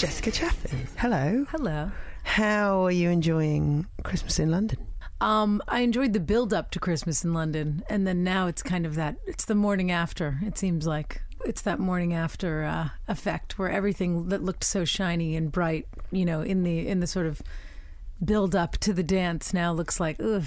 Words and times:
Jessica 0.00 0.30
Chaffin. 0.30 0.88
Hello. 0.96 1.44
Hello. 1.50 1.90
How 2.22 2.86
are 2.86 2.90
you 2.90 3.10
enjoying 3.10 3.86
Christmas 4.02 4.38
in 4.38 4.50
London? 4.50 4.78
Um, 5.20 5.62
I 5.68 5.80
enjoyed 5.80 6.14
the 6.14 6.20
build 6.20 6.54
up 6.54 6.70
to 6.70 6.80
Christmas 6.80 7.22
in 7.22 7.34
London, 7.34 7.82
and 7.90 8.06
then 8.06 8.24
now 8.24 8.46
it's 8.46 8.62
kind 8.62 8.86
of 8.86 8.94
that. 8.94 9.16
It's 9.26 9.44
the 9.44 9.54
morning 9.54 9.90
after. 9.90 10.38
It 10.42 10.56
seems 10.56 10.86
like 10.86 11.20
it's 11.44 11.60
that 11.60 11.78
morning 11.78 12.14
after 12.14 12.64
uh, 12.64 12.88
effect 13.08 13.58
where 13.58 13.68
everything 13.68 14.30
that 14.30 14.42
looked 14.42 14.64
so 14.64 14.86
shiny 14.86 15.36
and 15.36 15.52
bright, 15.52 15.86
you 16.10 16.24
know, 16.24 16.40
in 16.40 16.62
the 16.62 16.88
in 16.88 17.00
the 17.00 17.06
sort 17.06 17.26
of 17.26 17.42
build 18.24 18.56
up 18.56 18.78
to 18.78 18.94
the 18.94 19.02
dance 19.02 19.52
now 19.52 19.70
looks 19.70 20.00
like, 20.00 20.16
ugh, 20.18 20.46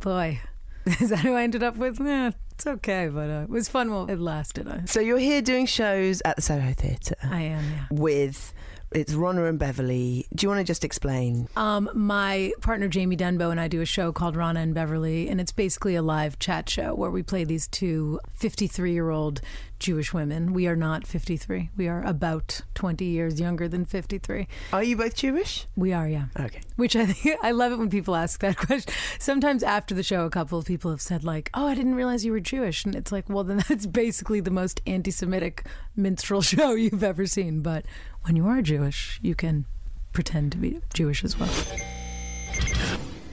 boy, 0.00 0.40
is 0.86 1.10
that 1.10 1.18
who 1.18 1.34
I 1.34 1.42
ended 1.42 1.62
up 1.62 1.76
with? 1.76 2.00
Yeah, 2.00 2.30
it's 2.52 2.66
okay, 2.66 3.08
but 3.12 3.28
uh, 3.28 3.42
it 3.42 3.50
was 3.50 3.68
fun 3.68 3.90
while 3.90 4.08
it 4.08 4.18
lasted. 4.18 4.88
So 4.88 5.00
you're 5.00 5.18
here 5.18 5.42
doing 5.42 5.66
shows 5.66 6.22
at 6.24 6.36
the 6.36 6.42
Soho 6.42 6.72
Theatre 6.72 7.16
I 7.22 7.42
am, 7.42 7.62
yeah. 7.62 7.86
with 7.90 8.54
it's 8.92 9.14
Ronna 9.14 9.48
and 9.48 9.58
Beverly. 9.58 10.26
Do 10.34 10.44
you 10.44 10.48
want 10.48 10.60
to 10.60 10.64
just 10.64 10.84
explain? 10.84 11.48
Um, 11.56 11.90
my 11.94 12.52
partner 12.60 12.88
Jamie 12.88 13.16
Denbo 13.16 13.50
and 13.50 13.60
I 13.60 13.68
do 13.68 13.80
a 13.80 13.86
show 13.86 14.12
called 14.12 14.36
Ronna 14.36 14.62
and 14.62 14.74
Beverly, 14.74 15.28
and 15.28 15.40
it's 15.40 15.52
basically 15.52 15.96
a 15.96 16.02
live 16.02 16.38
chat 16.38 16.68
show 16.68 16.94
where 16.94 17.10
we 17.10 17.22
play 17.22 17.44
these 17.44 17.66
two 17.68 18.20
53 18.32 18.92
year 18.92 19.10
old 19.10 19.40
Jewish 19.78 20.12
women. 20.12 20.52
We 20.52 20.66
are 20.66 20.76
not 20.76 21.06
53. 21.06 21.70
We 21.76 21.88
are 21.88 22.02
about 22.02 22.62
20 22.74 23.04
years 23.04 23.38
younger 23.40 23.68
than 23.68 23.84
53. 23.84 24.48
Are 24.72 24.82
you 24.82 24.96
both 24.96 25.14
Jewish? 25.14 25.66
We 25.76 25.92
are, 25.92 26.08
yeah. 26.08 26.26
Okay. 26.38 26.60
Which 26.76 26.96
I 26.96 27.06
think 27.06 27.38
I 27.42 27.50
love 27.50 27.72
it 27.72 27.78
when 27.78 27.90
people 27.90 28.16
ask 28.16 28.40
that 28.40 28.56
question. 28.66 28.92
Sometimes 29.18 29.62
after 29.62 29.94
the 29.94 30.02
show, 30.02 30.24
a 30.24 30.30
couple 30.30 30.58
of 30.58 30.66
people 30.66 30.90
have 30.90 31.00
said 31.00 31.24
like, 31.24 31.50
"Oh, 31.54 31.66
I 31.66 31.74
didn't 31.74 31.94
realize 31.94 32.24
you 32.24 32.32
were 32.32 32.40
Jewish," 32.40 32.84
and 32.84 32.94
it's 32.94 33.12
like, 33.12 33.28
well, 33.28 33.44
then 33.44 33.62
that's 33.68 33.86
basically 33.86 34.40
the 34.40 34.50
most 34.50 34.80
anti-Semitic 34.86 35.66
minstrel 35.94 36.42
show 36.42 36.72
you've 36.74 37.04
ever 37.04 37.26
seen. 37.26 37.60
But 37.60 37.84
when 38.22 38.36
you 38.36 38.46
are 38.46 38.62
Jewish, 38.62 39.18
you 39.22 39.34
can 39.34 39.66
pretend 40.12 40.52
to 40.52 40.58
be 40.58 40.80
Jewish 40.94 41.22
as 41.24 41.38
well. 41.38 41.50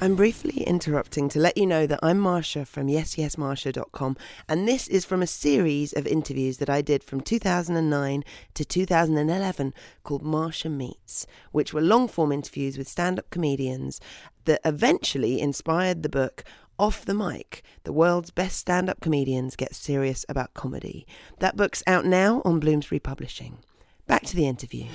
I'm 0.03 0.15
briefly 0.15 0.63
interrupting 0.63 1.29
to 1.29 1.39
let 1.39 1.55
you 1.55 1.65
know 1.65 1.87
that 1.87 2.01
I'm 2.03 2.21
Marsha 2.21 2.67
from 2.67 2.87
yesyesmarsha.com 2.87 4.17
and 4.49 4.67
this 4.67 4.89
is 4.89 5.05
from 5.05 5.21
a 5.21 5.27
series 5.27 5.93
of 5.93 6.05
interviews 6.05 6.57
that 6.57 6.69
I 6.69 6.81
did 6.81 7.05
from 7.05 7.21
2009 7.21 8.25
to 8.53 8.65
2011 8.65 9.73
called 10.03 10.21
Marsha 10.21 10.69
Meets, 10.69 11.25
which 11.53 11.73
were 11.73 11.79
long 11.79 12.09
form 12.09 12.33
interviews 12.33 12.77
with 12.77 12.89
stand 12.89 13.17
up 13.17 13.29
comedians 13.29 14.01
that 14.43 14.59
eventually 14.65 15.39
inspired 15.39 16.03
the 16.03 16.09
book 16.09 16.43
Off 16.77 17.05
the 17.05 17.13
Mic 17.13 17.63
The 17.85 17.93
World's 17.93 18.31
Best 18.31 18.57
Stand 18.57 18.89
Up 18.89 18.99
Comedians 18.99 19.55
Get 19.55 19.73
Serious 19.73 20.25
About 20.27 20.53
Comedy. 20.53 21.07
That 21.39 21.55
book's 21.55 21.81
out 21.87 22.03
now 22.03 22.41
on 22.43 22.59
Bloomsbury 22.59 22.99
Publishing. 22.99 23.59
Back 24.05 24.23
to 24.23 24.35
the 24.35 24.49
interview. 24.49 24.87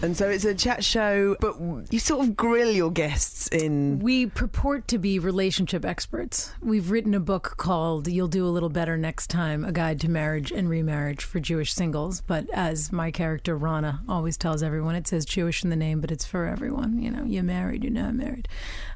And 0.00 0.16
so 0.16 0.28
it's 0.28 0.44
a 0.44 0.54
chat 0.54 0.84
show, 0.84 1.36
but 1.40 1.56
you 1.90 1.98
sort 1.98 2.24
of 2.24 2.36
grill 2.36 2.70
your 2.70 2.92
guests 2.92 3.48
in. 3.48 3.98
We 3.98 4.26
purport 4.26 4.86
to 4.88 4.98
be 4.98 5.18
relationship 5.18 5.84
experts. 5.84 6.52
We've 6.62 6.90
written 6.90 7.14
a 7.14 7.20
book 7.20 7.54
called 7.56 8.06
You'll 8.06 8.28
Do 8.28 8.46
a 8.46 8.48
Little 8.48 8.68
Better 8.68 8.96
Next 8.96 9.28
Time 9.28 9.64
A 9.64 9.72
Guide 9.72 10.00
to 10.02 10.08
Marriage 10.08 10.52
and 10.52 10.68
Remarriage 10.68 11.24
for 11.24 11.40
Jewish 11.40 11.72
Singles. 11.72 12.20
But 12.20 12.48
as 12.54 12.92
my 12.92 13.10
character, 13.10 13.58
Ronna, 13.58 14.00
always 14.08 14.36
tells 14.36 14.62
everyone, 14.62 14.94
it 14.94 15.08
says 15.08 15.24
Jewish 15.24 15.64
in 15.64 15.70
the 15.70 15.76
name, 15.76 16.00
but 16.00 16.12
it's 16.12 16.24
for 16.24 16.46
everyone. 16.46 17.02
You 17.02 17.10
know, 17.10 17.24
you're 17.24 17.42
married, 17.42 17.82
you're 17.82 17.92
not 17.92 18.14
married. 18.14 18.46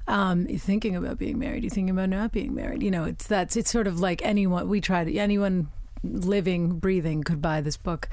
Um, 0.07 0.47
you're 0.47 0.59
thinking 0.61 0.95
about 0.95 1.19
being 1.19 1.39
married, 1.39 1.65
you're 1.65 1.71
thinking 1.71 1.91
about 1.91 2.11
not 2.11 2.31
being 2.31 2.55
married. 2.55 2.81
You 2.81 2.93
know, 2.93 3.05
it's 3.05 3.27
that's 3.27 3.57
it's 3.57 3.73
sort 3.73 3.89
of 3.89 3.99
like 3.99 4.25
anyone, 4.25 4.69
we 4.69 4.81
try 4.81 5.03
to, 5.03 5.19
anyone 5.19 5.69
living, 6.03 6.79
breathing 6.79 7.23
could 7.23 7.41
buy 7.43 7.61
this 7.61 7.77
book. 7.77 8.09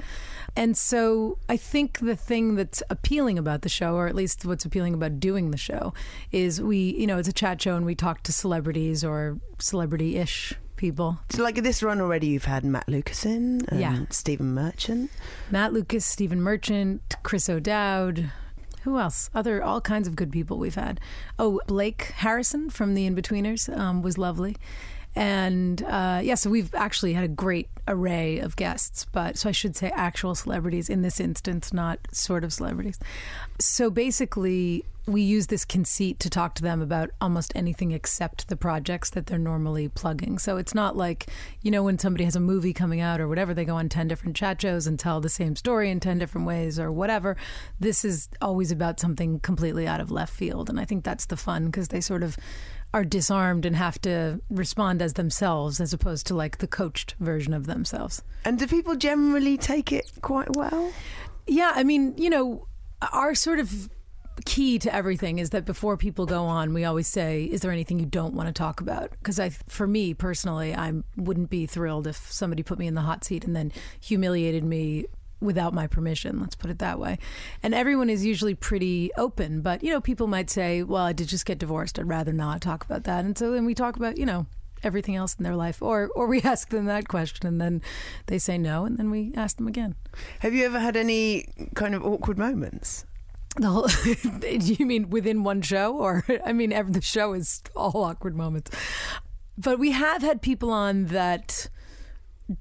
And 0.56 0.76
so 0.76 1.38
I 1.48 1.56
think 1.56 1.98
the 2.00 2.16
thing 2.16 2.54
that's 2.56 2.82
appealing 2.90 3.38
about 3.38 3.62
the 3.62 3.68
show, 3.68 3.94
or 3.94 4.06
at 4.06 4.14
least 4.14 4.44
what's 4.44 4.64
appealing 4.64 4.94
about 4.94 5.20
doing 5.20 5.50
the 5.50 5.56
show, 5.56 5.92
is 6.32 6.60
we, 6.60 6.78
you 6.96 7.06
know, 7.06 7.18
it's 7.18 7.28
a 7.28 7.32
chat 7.32 7.60
show 7.62 7.76
and 7.76 7.86
we 7.86 7.94
talk 7.94 8.22
to 8.24 8.32
celebrities 8.32 9.04
or 9.04 9.38
celebrity 9.58 10.16
ish 10.16 10.54
people. 10.76 11.18
So, 11.30 11.42
like 11.42 11.56
this 11.62 11.82
run 11.82 12.00
already, 12.00 12.28
you've 12.28 12.46
had 12.46 12.64
Matt 12.64 12.86
Lucasin 12.86 13.66
and 13.68 13.80
Yeah. 13.80 14.04
Stephen 14.10 14.54
Merchant. 14.54 15.10
Matt 15.50 15.72
Lucas, 15.72 16.06
Stephen 16.06 16.40
Merchant, 16.40 17.16
Chris 17.22 17.48
O'Dowd. 17.48 18.30
Who 18.84 18.98
else? 18.98 19.28
Other 19.34 19.62
all 19.62 19.82
kinds 19.82 20.08
of 20.08 20.16
good 20.16 20.32
people 20.32 20.56
we've 20.58 20.74
had. 20.74 20.98
Oh, 21.38 21.60
Blake 21.66 22.14
Harrison 22.16 22.70
from 22.70 22.94
the 22.94 23.08
Inbetweeners 23.08 23.68
um, 23.76 24.00
was 24.00 24.16
lovely, 24.16 24.56
and 25.14 25.82
uh, 25.82 26.20
yeah, 26.22 26.34
so 26.36 26.50
we've 26.50 26.74
actually 26.74 27.14
had 27.14 27.24
a 27.24 27.28
great 27.28 27.68
array 27.88 28.38
of 28.38 28.56
guests. 28.56 29.06
But 29.12 29.36
so 29.36 29.48
I 29.48 29.52
should 29.52 29.76
say 29.76 29.90
actual 29.90 30.34
celebrities 30.34 30.88
in 30.88 31.02
this 31.02 31.18
instance, 31.18 31.72
not 31.72 31.98
sort 32.12 32.44
of 32.44 32.52
celebrities. 32.52 32.98
So 33.58 33.90
basically, 33.90 34.84
we 35.06 35.22
use 35.22 35.48
this 35.48 35.64
conceit 35.64 36.20
to 36.20 36.30
talk 36.30 36.54
to 36.54 36.62
them 36.62 36.80
about 36.80 37.10
almost 37.20 37.52
anything 37.54 37.90
except 37.90 38.48
the 38.48 38.56
projects 38.56 39.10
that 39.10 39.26
they're 39.26 39.38
normally 39.38 39.88
plugging. 39.88 40.38
So 40.38 40.56
it's 40.56 40.74
not 40.74 40.96
like, 40.96 41.26
you 41.62 41.70
know, 41.70 41.82
when 41.82 41.98
somebody 41.98 42.24
has 42.24 42.36
a 42.36 42.40
movie 42.40 42.72
coming 42.72 43.00
out 43.00 43.20
or 43.20 43.26
whatever, 43.26 43.52
they 43.52 43.64
go 43.64 43.76
on 43.76 43.88
10 43.88 44.08
different 44.08 44.36
chat 44.36 44.60
shows 44.62 44.86
and 44.86 44.98
tell 44.98 45.20
the 45.20 45.28
same 45.28 45.56
story 45.56 45.90
in 45.90 46.00
10 46.00 46.18
different 46.18 46.46
ways 46.46 46.78
or 46.78 46.92
whatever. 46.92 47.36
This 47.80 48.04
is 48.04 48.28
always 48.40 48.70
about 48.70 49.00
something 49.00 49.40
completely 49.40 49.86
out 49.86 50.00
of 50.00 50.10
left 50.10 50.32
field. 50.32 50.68
And 50.70 50.78
I 50.78 50.84
think 50.84 51.02
that's 51.02 51.26
the 51.26 51.36
fun 51.36 51.66
because 51.66 51.88
they 51.88 52.00
sort 52.00 52.22
of 52.22 52.36
are 52.92 53.04
disarmed 53.04 53.64
and 53.64 53.76
have 53.76 54.00
to 54.02 54.40
respond 54.50 55.00
as 55.00 55.14
themselves 55.14 55.80
as 55.80 55.92
opposed 55.92 56.26
to 56.26 56.34
like 56.34 56.58
the 56.58 56.66
coached 56.66 57.14
version 57.20 57.52
of 57.52 57.66
themselves. 57.66 58.22
And 58.44 58.58
do 58.58 58.66
people 58.66 58.96
generally 58.96 59.56
take 59.56 59.92
it 59.92 60.10
quite 60.22 60.56
well? 60.56 60.92
Yeah, 61.46 61.72
I 61.74 61.84
mean, 61.84 62.14
you 62.16 62.30
know, 62.30 62.66
our 63.12 63.34
sort 63.34 63.60
of 63.60 63.88
key 64.44 64.78
to 64.78 64.94
everything 64.94 65.38
is 65.38 65.50
that 65.50 65.64
before 65.64 65.96
people 65.96 66.26
go 66.26 66.44
on, 66.44 66.72
we 66.72 66.84
always 66.84 67.06
say, 67.06 67.44
"Is 67.44 67.60
there 67.60 67.70
anything 67.70 67.98
you 67.98 68.06
don't 68.06 68.34
want 68.34 68.48
to 68.48 68.52
talk 68.52 68.80
about?" 68.80 69.10
Because 69.10 69.38
I, 69.38 69.50
for 69.50 69.86
me 69.86 70.14
personally, 70.14 70.74
I 70.74 70.92
wouldn't 71.16 71.50
be 71.50 71.66
thrilled 71.66 72.06
if 72.06 72.32
somebody 72.32 72.62
put 72.62 72.78
me 72.78 72.86
in 72.86 72.94
the 72.94 73.02
hot 73.02 73.24
seat 73.24 73.44
and 73.44 73.54
then 73.54 73.72
humiliated 74.00 74.64
me 74.64 75.06
without 75.40 75.72
my 75.72 75.86
permission 75.86 76.40
let's 76.40 76.54
put 76.54 76.70
it 76.70 76.78
that 76.78 76.98
way 76.98 77.18
and 77.62 77.74
everyone 77.74 78.10
is 78.10 78.24
usually 78.24 78.54
pretty 78.54 79.10
open 79.16 79.60
but 79.60 79.82
you 79.82 79.90
know 79.90 80.00
people 80.00 80.26
might 80.26 80.50
say 80.50 80.82
well 80.82 81.04
i 81.04 81.12
did 81.12 81.28
just 81.28 81.46
get 81.46 81.58
divorced 81.58 81.98
i'd 81.98 82.08
rather 82.08 82.32
not 82.32 82.60
talk 82.60 82.84
about 82.84 83.04
that 83.04 83.24
and 83.24 83.36
so 83.38 83.50
then 83.50 83.64
we 83.64 83.74
talk 83.74 83.96
about 83.96 84.18
you 84.18 84.26
know 84.26 84.46
everything 84.82 85.14
else 85.14 85.34
in 85.38 85.44
their 85.44 85.56
life 85.56 85.82
or 85.82 86.10
or 86.14 86.26
we 86.26 86.40
ask 86.44 86.70
them 86.70 86.86
that 86.86 87.08
question 87.08 87.46
and 87.46 87.60
then 87.60 87.82
they 88.26 88.38
say 88.38 88.56
no 88.58 88.84
and 88.84 88.98
then 88.98 89.10
we 89.10 89.32
ask 89.36 89.56
them 89.56 89.66
again 89.66 89.94
Have 90.40 90.54
you 90.54 90.64
ever 90.64 90.78
had 90.78 90.96
any 90.96 91.46
kind 91.74 91.94
of 91.94 92.04
awkward 92.04 92.38
moments? 92.38 93.06
The 93.56 93.66
whole, 93.66 93.88
do 93.88 94.58
you 94.78 94.86
mean 94.86 95.10
within 95.10 95.42
one 95.42 95.60
show, 95.60 95.96
or 95.96 96.24
I 96.46 96.52
mean, 96.52 96.72
every, 96.72 96.92
the 96.92 97.00
show 97.00 97.32
is 97.32 97.62
all 97.74 98.04
awkward 98.04 98.36
moments. 98.36 98.70
But 99.58 99.78
we 99.78 99.90
have 99.90 100.22
had 100.22 100.40
people 100.40 100.70
on 100.70 101.06
that 101.06 101.68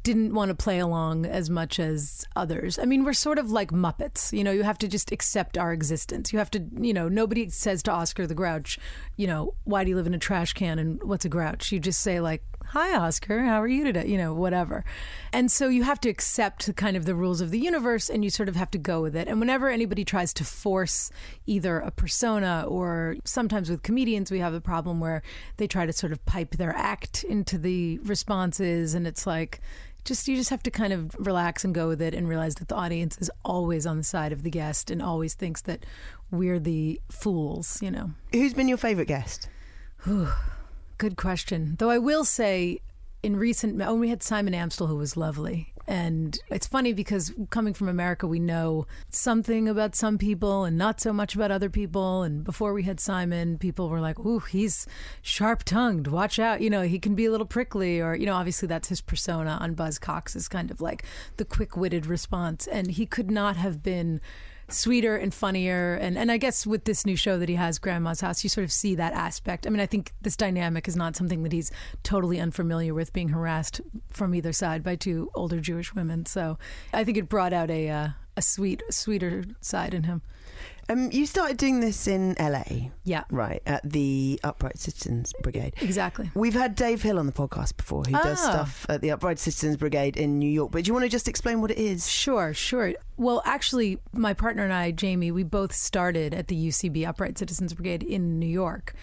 didn't 0.04 0.34
want 0.34 0.50
to 0.50 0.56
play 0.56 0.80
along 0.80 1.26
as 1.26 1.50
much 1.50 1.80
as 1.80 2.26
others. 2.36 2.78
I 2.78 2.86
mean, 2.86 3.04
we're 3.04 3.14
sort 3.14 3.40
of 3.40 3.52
like 3.52 3.72
Muppets. 3.72 4.32
You 4.32 4.44
know, 4.44 4.52
you 4.52 4.64
have 4.64 4.78
to 4.80 4.88
just 4.88 5.12
accept 5.12 5.58
our 5.58 5.74
existence. 5.74 6.32
You 6.32 6.40
have 6.40 6.52
to, 6.52 6.64
you 6.80 6.94
know, 6.94 7.10
nobody 7.10 7.50
says 7.50 7.82
to 7.84 7.92
Oscar 7.92 8.28
the 8.28 8.36
Grouch, 8.36 8.78
you 9.18 9.28
know, 9.28 9.56
why 9.64 9.84
do 9.84 9.90
you 9.90 9.96
live 9.96 10.08
in 10.08 10.14
a 10.14 10.20
trash 10.20 10.54
can 10.54 10.80
and 10.80 11.02
what's 11.04 11.26
a 11.26 11.30
grouch? 11.30 11.72
You 11.72 11.80
just 11.80 12.02
say 12.02 12.20
like, 12.20 12.44
hi 12.70 12.96
Oscar, 12.96 13.42
how 13.42 13.60
are 13.60 13.68
you 13.68 13.84
today? 13.84 14.06
You 14.06 14.18
know, 14.18 14.32
whatever. 14.32 14.86
And 15.34 15.52
so 15.52 15.70
you 15.70 15.82
have 15.84 16.00
to 16.02 16.10
accept 16.10 16.76
kind 16.76 16.96
of 16.96 17.06
the 17.06 17.16
rules 17.16 17.42
of 17.42 17.50
the 17.50 17.58
universe 17.58 18.12
and 18.12 18.24
you 18.24 18.30
sort 18.30 18.48
of 18.48 18.56
have 18.56 18.70
to 18.72 18.78
go 18.78 19.02
with 19.02 19.16
it. 19.16 19.28
And 19.28 19.40
whenever 19.40 19.70
anybody 19.70 20.06
tries 20.06 20.36
to 20.36 20.44
force 20.44 21.10
either 21.48 21.80
a 21.80 21.90
persona 21.90 22.66
or 22.68 23.18
sometimes 23.26 23.72
with 23.72 23.82
comedians 23.82 24.30
we 24.30 24.38
have 24.38 24.54
a 24.54 24.62
problem 24.62 25.00
where 25.00 25.24
they 25.58 25.66
try 25.66 25.88
to 25.88 25.94
sort 25.94 26.12
of 26.12 26.24
pipe 26.28 26.58
their 26.58 26.76
act 26.76 27.24
into 27.24 27.58
the 27.58 27.98
responses 28.04 28.94
and 28.94 29.08
it's 29.08 29.26
like 29.26 29.62
just 30.06 30.28
you 30.28 30.36
just 30.36 30.52
have 30.52 30.64
to 30.64 30.72
kind 30.72 30.94
of 30.94 31.16
relax 31.18 31.66
and 31.66 31.74
go 31.74 31.88
with 31.88 32.02
it 32.02 32.14
and 32.14 32.30
realize 32.30 32.56
that 32.56 32.68
the 32.68 32.76
audience 32.76 33.18
is 33.18 33.32
always 33.44 33.88
on 33.88 33.98
the 33.98 34.04
side 34.04 34.32
of 34.32 34.44
the 34.44 34.52
guest 34.52 34.92
and 34.92 35.02
always 35.02 35.34
thinks 35.34 35.62
that 35.64 35.86
we're 36.30 36.60
the 36.60 37.02
fools, 37.10 37.82
you 37.82 37.90
know. 37.90 38.12
Who's 38.32 38.54
been 38.54 38.68
your 38.68 38.78
favourite 38.78 39.08
guest? 39.08 39.50
Good 41.00 41.16
question. 41.16 41.78
Though 41.80 41.90
I 41.90 41.98
will 41.98 42.26
say, 42.26 42.82
in 43.24 43.38
recent, 43.38 43.82
oh, 43.82 43.96
we 43.96 44.10
had 44.10 44.22
Simon 44.22 44.54
Amstell, 44.54 44.90
who 44.90 44.98
was 44.98 45.16
lovely. 45.16 45.74
And 45.88 46.38
it's 46.50 46.68
funny 46.68 46.92
because 46.92 47.34
coming 47.50 47.74
from 47.74 47.88
America, 47.88 48.28
we 48.28 48.38
know 48.38 48.86
something 49.10 49.70
about 49.70 49.96
some 49.96 50.18
people 50.18 50.66
and 50.66 50.78
not 50.78 51.00
so 51.00 51.14
much 51.14 51.36
about 51.36 51.52
other 51.52 51.70
people. 51.70 52.22
And 52.24 52.44
before 52.44 52.74
we 52.74 52.84
had 52.84 53.00
Simon, 53.00 53.58
people 53.58 53.88
were 53.88 54.02
like, 54.02 54.20
ooh, 54.20 54.40
he's 54.40 54.86
sharp 55.22 55.64
tongued. 55.64 56.08
Watch 56.08 56.38
out. 56.38 56.60
You 56.60 56.70
know, 56.70 56.82
he 56.82 57.00
can 57.00 57.16
be 57.16 57.26
a 57.26 57.32
little 57.32 57.48
prickly. 57.48 58.02
Or, 58.02 58.14
you 58.14 58.26
know, 58.26 58.36
obviously 58.36 58.68
that's 58.68 58.90
his 58.90 59.00
persona 59.00 59.58
on 59.62 59.76
Buzzcocks 59.76 60.36
is 60.36 60.50
kind 60.50 60.70
of 60.70 60.82
like 60.82 61.06
the 61.38 61.46
quick 61.46 61.78
witted 61.78 62.06
response. 62.06 62.68
And 62.68 62.92
he 62.92 63.06
could 63.06 63.32
not 63.32 63.56
have 63.56 63.82
been 63.82 64.20
sweeter 64.74 65.16
and 65.16 65.34
funnier 65.34 65.96
and 65.96 66.18
and 66.18 66.32
I 66.32 66.38
guess 66.38 66.66
with 66.66 66.86
this 66.86 67.06
new 67.06 67.16
show 67.16 67.38
that 67.40 67.50
he 67.50 67.56
has 67.56 67.80
Grandma's 67.80 68.22
House 68.22 68.44
you 68.44 68.50
sort 68.50 68.64
of 68.64 68.72
see 68.72 68.96
that 68.96 69.14
aspect. 69.14 69.66
I 69.66 69.70
mean 69.70 69.80
I 69.80 69.86
think 69.86 70.12
this 70.22 70.36
dynamic 70.36 70.88
is 70.88 70.96
not 70.96 71.16
something 71.16 71.44
that 71.44 71.52
he's 71.52 71.72
totally 72.04 72.40
unfamiliar 72.40 72.94
with 72.94 73.14
being 73.14 73.30
harassed 73.30 73.82
from 74.10 74.34
either 74.36 74.54
side 74.54 74.84
by 74.84 74.96
two 74.96 75.30
older 75.34 75.60
Jewish 75.60 75.94
women. 75.94 76.26
So 76.26 76.58
I 76.94 77.04
think 77.04 77.18
it 77.18 77.30
brought 77.30 77.54
out 77.54 77.70
a 77.70 77.90
uh, 77.90 78.10
a 78.40 78.42
sweet, 78.42 78.82
sweeter 78.90 79.44
side 79.60 79.94
in 79.94 80.04
him. 80.04 80.22
Um, 80.90 81.12
you 81.12 81.26
started 81.28 81.58
doing 81.58 81.80
this 81.82 82.08
in 82.08 82.36
LA, 82.40 82.90
Yeah, 83.04 83.24
right? 83.30 83.62
At 83.68 83.88
the 83.90 84.40
Upright 84.44 84.80
Citizens 84.80 85.32
Brigade. 85.44 85.76
exactly. 85.82 86.32
We've 86.34 86.54
had 86.56 86.74
Dave 86.76 87.04
Hill 87.04 87.20
on 87.20 87.28
the 87.28 87.32
podcast 87.32 87.78
before, 87.78 88.04
who 88.06 88.12
does 88.14 88.40
Ah. 88.44 88.50
stuff 88.52 88.86
at 88.90 89.02
the 89.02 89.12
Upright 89.12 89.38
Citizens 89.38 89.78
Brigade 89.78 90.18
in 90.18 90.40
New 90.40 90.50
York. 90.50 90.72
But 90.72 90.84
do 90.84 90.90
you 90.90 90.94
want 90.94 91.04
to 91.06 91.10
just 91.10 91.28
explain 91.28 91.62
what 91.62 91.70
it 91.72 91.78
is? 91.78 92.10
Sure, 92.10 92.54
sure. 92.54 92.94
Well, 93.18 93.42
actually, 93.46 94.00
my 94.14 94.34
partner 94.34 94.64
and 94.64 94.74
I, 94.74 94.92
Jamie, 94.92 95.32
we 95.32 95.44
both 95.44 95.74
started 95.74 96.34
at 96.34 96.48
the 96.48 96.56
UCB 96.56 97.06
Upright 97.06 97.38
Citizens 97.38 97.74
Brigade 97.74 98.02
in 98.02 98.40
New 98.40 98.48
York. 98.48 98.94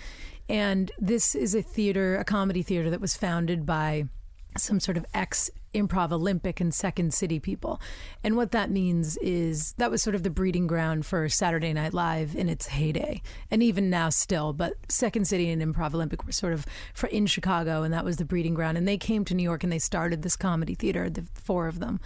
And 0.48 0.90
this 0.98 1.34
is 1.34 1.54
a 1.54 1.62
theater, 1.62 2.16
a 2.16 2.24
comedy 2.24 2.62
theater 2.62 2.90
that 2.90 3.00
was 3.00 3.16
founded 3.16 3.64
by 3.66 4.08
some 4.56 4.80
sort 4.80 4.96
of 4.96 5.04
ex 5.12 5.50
improv 5.74 6.12
Olympic 6.12 6.60
and 6.60 6.74
Second 6.74 7.12
City 7.12 7.38
people. 7.38 7.80
And 8.24 8.36
what 8.36 8.52
that 8.52 8.70
means 8.70 9.16
is 9.18 9.72
that 9.78 9.90
was 9.90 10.02
sort 10.02 10.14
of 10.14 10.22
the 10.22 10.30
breeding 10.30 10.66
ground 10.66 11.06
for 11.06 11.28
Saturday 11.28 11.72
Night 11.72 11.94
Live 11.94 12.34
in 12.34 12.48
its 12.48 12.66
heyday. 12.68 13.22
And 13.50 13.62
even 13.62 13.90
now 13.90 14.08
still, 14.08 14.52
but 14.52 14.74
Second 14.88 15.26
City 15.26 15.50
and 15.50 15.62
Improv 15.62 15.94
Olympic 15.94 16.24
were 16.24 16.32
sort 16.32 16.52
of 16.52 16.66
for 16.94 17.08
in 17.08 17.26
Chicago 17.26 17.82
and 17.82 17.92
that 17.92 18.04
was 18.04 18.16
the 18.16 18.24
breeding 18.24 18.54
ground. 18.54 18.78
And 18.78 18.86
they 18.86 18.98
came 18.98 19.24
to 19.26 19.34
New 19.34 19.42
York 19.42 19.62
and 19.62 19.72
they 19.72 19.78
started 19.78 20.22
this 20.22 20.36
comedy 20.36 20.74
theater, 20.74 21.10
the 21.10 21.24
four 21.34 21.68
of 21.68 21.78
them. 21.78 22.00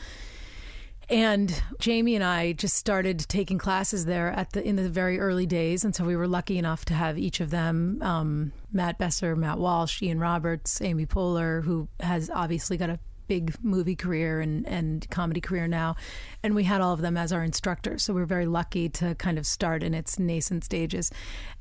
And 1.11 1.61
Jamie 1.81 2.15
and 2.15 2.23
I 2.23 2.53
just 2.53 2.77
started 2.77 3.19
taking 3.19 3.59
classes 3.59 4.05
there 4.05 4.29
at 4.31 4.53
the 4.53 4.63
in 4.63 4.77
the 4.77 4.89
very 4.89 5.19
early 5.19 5.45
days, 5.45 5.85
and 5.85 5.95
so 5.95 6.05
we 6.05 6.15
were 6.15 6.29
lucky 6.29 6.57
enough 6.57 6.85
to 6.85 6.95
have 6.95 7.19
each 7.19 7.41
of 7.41 7.51
them: 7.51 7.99
um, 8.01 8.53
Matt 8.73 8.97
Besser, 8.97 9.35
Matt 9.35 9.59
Walsh, 9.59 10.01
Ian 10.03 10.21
Roberts, 10.21 10.81
Amy 10.81 11.07
Poehler, 11.07 11.65
who 11.65 11.89
has 11.99 12.31
obviously 12.31 12.77
got 12.77 12.91
a 12.91 13.01
big 13.31 13.55
movie 13.63 13.95
career 13.95 14.41
and, 14.41 14.67
and 14.67 15.09
comedy 15.09 15.41
career 15.41 15.69
now, 15.69 15.95
and 16.43 16.53
we 16.53 16.65
had 16.65 16.81
all 16.81 16.93
of 16.93 17.01
them 17.01 17.17
as 17.17 17.33
our 17.33 17.45
instructors. 17.45 18.03
So 18.03 18.13
we 18.13 18.21
are 18.23 18.27
very 18.27 18.47
lucky 18.47 18.89
to 18.89 19.15
kind 19.15 19.39
of 19.39 19.47
start 19.47 19.85
in 19.85 19.95
its 19.95 20.19
nascent 20.19 20.65
stages, 20.65 21.13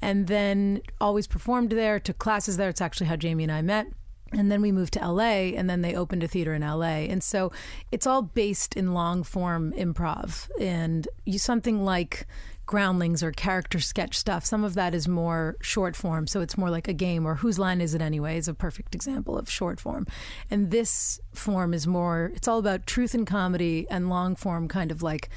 and 0.01 0.25
then 0.25 0.81
always 0.99 1.27
performed 1.27 1.69
there, 1.69 1.99
took 1.99 2.17
classes 2.17 2.57
there. 2.57 2.69
It's 2.69 2.81
actually 2.81 3.05
how 3.05 3.17
Jamie 3.17 3.43
and 3.43 3.51
I 3.51 3.61
met. 3.61 3.85
And 4.31 4.51
then 4.51 4.61
we 4.63 4.71
moved 4.71 4.93
to 4.93 5.07
LA, 5.07 5.53
and 5.57 5.69
then 5.69 5.81
they 5.81 5.95
opened 5.95 6.23
a 6.23 6.27
theater 6.27 6.55
in 6.55 6.63
LA. 6.63 7.05
And 7.13 7.23
so 7.23 7.51
it's 7.91 8.07
all 8.07 8.23
based 8.23 8.75
in 8.75 8.95
long 8.95 9.21
form 9.21 9.71
improv. 9.73 10.49
And 10.59 11.07
you 11.25 11.37
something 11.37 11.85
like 11.85 12.25
groundlings 12.69 13.23
or 13.23 13.31
character 13.31 13.79
sketch 13.79 14.15
stuff. 14.15 14.45
Some 14.45 14.63
of 14.63 14.75
that 14.75 14.93
is 14.93 15.07
more 15.07 15.57
short 15.59 15.95
form. 15.95 16.27
So 16.27 16.39
it's 16.39 16.55
more 16.55 16.69
like 16.69 16.87
a 16.87 16.93
game, 16.93 17.25
or 17.25 17.33
whose 17.33 17.57
line 17.57 17.81
is 17.81 17.95
it 17.95 18.01
anyway, 18.01 18.37
is 18.37 18.47
a 18.47 18.53
perfect 18.53 18.93
example 18.93 19.39
of 19.39 19.49
short 19.49 19.79
form. 19.79 20.05
And 20.51 20.69
this 20.69 21.19
form 21.33 21.73
is 21.73 21.87
more, 21.87 22.31
it's 22.35 22.47
all 22.47 22.59
about 22.59 22.85
truth 22.85 23.15
and 23.15 23.25
comedy 23.25 23.87
and 23.89 24.07
long 24.07 24.35
form, 24.35 24.67
kind 24.67 24.91
of 24.91 25.01
like 25.01 25.29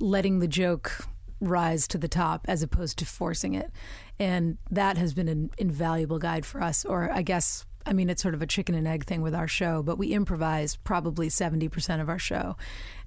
letting 0.00 0.40
the 0.40 0.48
joke 0.48 1.06
rise 1.40 1.86
to 1.86 1.96
the 1.96 2.08
top 2.08 2.44
as 2.48 2.60
opposed 2.60 2.98
to 2.98 3.06
forcing 3.06 3.54
it. 3.54 3.70
And 4.18 4.58
that 4.68 4.98
has 4.98 5.14
been 5.14 5.28
an 5.28 5.50
invaluable 5.58 6.18
guide 6.18 6.44
for 6.44 6.60
us, 6.60 6.84
or 6.84 7.08
I 7.12 7.22
guess 7.22 7.66
I 7.86 7.92
mean, 7.92 8.10
it's 8.10 8.22
sort 8.22 8.34
of 8.34 8.42
a 8.42 8.46
chicken 8.46 8.74
and 8.74 8.86
egg 8.86 9.04
thing 9.04 9.22
with 9.22 9.34
our 9.34 9.48
show, 9.48 9.82
but 9.82 9.98
we 9.98 10.08
improvise 10.08 10.76
probably 10.76 11.28
70% 11.28 12.00
of 12.00 12.08
our 12.08 12.18
show. 12.18 12.56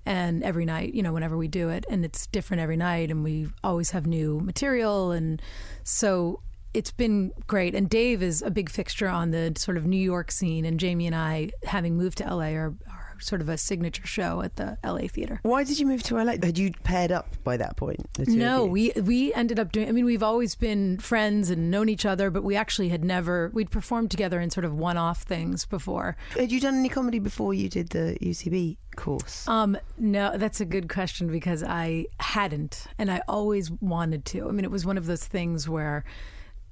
And 0.05 0.43
every 0.43 0.65
night, 0.65 0.93
you 0.93 1.03
know, 1.03 1.13
whenever 1.13 1.37
we 1.37 1.47
do 1.47 1.69
it, 1.69 1.85
and 1.89 2.03
it's 2.03 2.27
different 2.27 2.61
every 2.61 2.77
night, 2.77 3.11
and 3.11 3.23
we 3.23 3.47
always 3.63 3.91
have 3.91 4.05
new 4.05 4.39
material. 4.39 5.11
And 5.11 5.41
so 5.83 6.41
it's 6.73 6.91
been 6.91 7.31
great. 7.47 7.75
And 7.75 7.89
Dave 7.89 8.23
is 8.23 8.41
a 8.41 8.51
big 8.51 8.69
fixture 8.69 9.07
on 9.07 9.31
the 9.31 9.53
sort 9.57 9.77
of 9.77 9.85
New 9.85 9.97
York 9.97 10.31
scene. 10.31 10.65
And 10.65 10.79
Jamie 10.79 11.07
and 11.07 11.15
I, 11.15 11.51
having 11.63 11.95
moved 11.95 12.17
to 12.17 12.25
LA, 12.25 12.53
are, 12.53 12.73
are 12.89 13.02
sort 13.23 13.41
of 13.41 13.49
a 13.49 13.57
signature 13.57 14.05
show 14.05 14.41
at 14.41 14.55
the 14.55 14.77
LA 14.83 15.07
theater. 15.07 15.39
Why 15.43 15.63
did 15.63 15.79
you 15.79 15.85
move 15.85 16.03
to 16.03 16.15
LA? 16.15 16.33
Had 16.41 16.57
you 16.57 16.71
paired 16.83 17.11
up 17.11 17.27
by 17.43 17.57
that 17.57 17.77
point? 17.77 18.05
the 18.13 18.25
two 18.25 18.31
of 18.31 18.37
No, 18.37 18.65
we 18.65 18.91
we 19.01 19.33
ended 19.33 19.59
up 19.59 19.71
doing. 19.71 19.87
I 19.87 19.91
mean, 19.91 20.05
we've 20.05 20.23
always 20.23 20.55
been 20.55 20.97
friends 20.99 21.49
and 21.49 21.71
known 21.71 21.89
each 21.89 22.05
other, 22.05 22.29
but 22.29 22.43
we 22.43 22.55
actually 22.55 22.89
had 22.89 23.03
never. 23.03 23.51
We'd 23.53 23.71
performed 23.71 24.11
together 24.11 24.39
in 24.39 24.49
sort 24.49 24.65
of 24.65 24.73
one-off 24.73 25.23
things 25.23 25.65
before. 25.65 26.15
Had 26.37 26.51
you 26.51 26.59
done 26.59 26.75
any 26.75 26.89
comedy 26.89 27.19
before 27.19 27.53
you 27.53 27.69
did 27.69 27.89
the 27.89 28.17
UCB 28.21 28.77
course? 28.95 29.47
Um, 29.47 29.77
no, 29.97 30.37
that's 30.37 30.61
a 30.61 30.65
good 30.65 30.89
question 30.89 31.27
because 31.27 31.63
I 31.63 32.05
hadn't, 32.19 32.85
and 32.97 33.11
I 33.11 33.21
always 33.27 33.71
wanted 33.71 34.25
to. 34.25 34.47
I 34.47 34.51
mean, 34.51 34.65
it 34.65 34.71
was 34.71 34.85
one 34.85 34.97
of 34.97 35.05
those 35.05 35.25
things 35.25 35.67
where. 35.67 36.03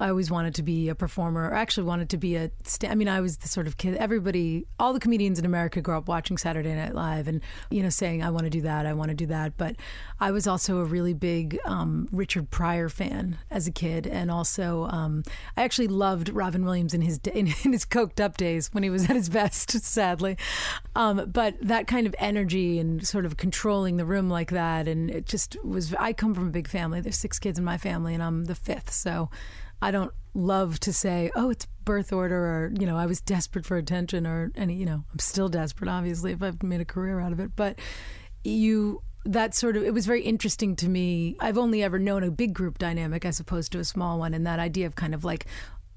I 0.02 0.10
always 0.10 0.32
wanted 0.32 0.56
to 0.56 0.64
be 0.64 0.90
a 0.90 0.96
performer, 0.96 1.48
or 1.48 1.54
actually 1.54 1.84
wanted 1.84 2.10
to 2.10 2.18
be 2.18 2.36
a. 2.36 2.50
Sta- 2.64 2.90
I 2.90 2.96
mean, 2.96 3.08
I 3.08 3.22
was 3.22 3.38
the 3.38 3.48
sort 3.48 3.68
of 3.68 3.78
kid. 3.78 3.96
Everybody, 3.98 4.66
all 4.80 4.94
the 4.94 5.00
comedians 5.00 5.38
in 5.38 5.46
America, 5.46 5.80
grew 5.80 5.96
up 5.96 6.08
watching 6.08 6.40
Saturday 6.40 6.74
Night 6.74 6.96
Live, 6.96 7.28
and 7.28 7.40
you 7.70 7.84
know, 7.84 7.90
saying, 7.90 8.24
"I 8.24 8.32
want 8.32 8.46
to 8.46 8.50
do 8.50 8.62
that, 8.62 8.88
I 8.88 8.94
want 8.94 9.10
to 9.10 9.16
do 9.16 9.28
that." 9.28 9.58
But 9.58 9.76
I 10.20 10.32
was 10.32 10.48
also 10.48 10.80
a 10.80 10.86
really 10.86 11.14
big 11.14 11.60
um, 11.66 12.08
Richard 12.12 12.50
Pryor 12.50 12.90
fan 12.90 13.38
as 13.52 13.68
a 13.68 13.72
kid, 13.72 14.08
and 14.08 14.32
also 14.32 14.88
um, 14.88 15.24
I 15.56 15.62
actually 15.62 15.88
loved 15.88 16.30
Robin 16.30 16.66
Williams 16.66 16.96
in 16.96 17.02
his 17.02 17.20
in, 17.32 17.54
in 17.64 17.72
his 17.72 17.86
coked 17.86 18.20
up 18.20 18.38
days 18.38 18.70
when 18.74 18.82
he 18.82 18.90
was 18.90 19.08
at 19.08 19.16
his 19.16 19.30
best. 19.30 19.70
Sadly, 19.92 20.36
um, 20.96 21.30
but 21.32 21.56
that 21.62 21.86
kind 21.86 22.08
of 22.08 22.16
energy 22.18 22.80
and 22.80 23.06
sort 23.06 23.26
of 23.26 23.38
controlling 23.38 23.98
the 23.98 24.06
room 24.06 24.32
like 24.32 24.50
that, 24.50 24.88
and 24.88 25.12
it 25.12 25.28
just 25.28 25.64
was. 25.64 25.94
I 25.94 26.14
come 26.14 26.34
from 26.34 26.48
a 26.48 26.52
big 26.52 26.68
family. 26.68 27.02
There's 27.02 27.18
six 27.18 27.38
kids 27.38 27.60
in 27.60 27.66
my 27.66 27.78
family, 27.78 28.16
and 28.16 28.24
I'm 28.24 28.46
the 28.46 28.56
fifth, 28.56 28.92
so. 28.92 29.30
I 29.82 29.92
don't 29.92 30.14
love 30.34 30.80
to 30.82 30.94
say, 30.94 31.32
oh, 31.36 31.50
it's 31.50 31.68
birth 31.84 32.14
order, 32.14 32.38
or 32.38 32.72
you 32.80 32.86
know, 32.86 32.98
I 32.98 33.06
was 33.06 33.22
desperate 33.22 33.66
for 33.66 33.78
attention, 33.78 34.28
or 34.28 34.52
any, 34.56 34.76
you 34.76 34.86
know, 34.86 35.04
I'm 35.12 35.20
still 35.20 35.50
desperate, 35.50 35.90
obviously, 35.90 36.32
if 36.32 36.44
I've 36.44 36.62
made 36.64 36.82
a 36.82 36.86
career 36.86 37.20
out 37.20 37.32
of 37.32 37.40
it. 37.40 37.56
But 37.56 37.80
you, 38.44 39.02
that 39.26 39.56
sort 39.56 39.76
of, 39.76 39.84
it 39.84 39.94
was 39.94 40.06
very 40.06 40.22
interesting 40.22 40.76
to 40.78 40.90
me. 40.90 41.36
I've 41.40 41.58
only 41.58 41.84
ever 41.84 42.00
known 42.00 42.24
a 42.24 42.32
big 42.32 42.54
group 42.54 42.78
dynamic 42.78 43.26
as 43.26 43.40
opposed 43.40 43.72
to 43.72 43.80
a 43.80 43.84
small 43.84 44.20
one, 44.20 44.34
and 44.34 44.46
that 44.46 44.60
idea 44.60 44.86
of 44.86 44.96
kind 44.96 45.14
of 45.14 45.24
like 45.24 45.46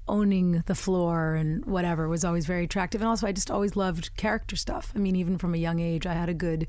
owning 0.07 0.63
the 0.67 0.75
floor 0.75 1.33
and 1.33 1.65
whatever 1.65 2.07
was 2.07 2.23
always 2.23 2.45
very 2.45 2.65
attractive. 2.65 3.01
And 3.01 3.07
also, 3.07 3.27
I 3.27 3.31
just 3.31 3.49
always 3.51 3.75
loved 3.75 4.15
character 4.17 4.55
stuff. 4.55 4.91
I 4.95 4.99
mean, 4.99 5.15
even 5.15 5.37
from 5.37 5.53
a 5.53 5.57
young 5.57 5.79
age, 5.79 6.05
I 6.05 6.13
had 6.13 6.29
a 6.29 6.33
good 6.33 6.67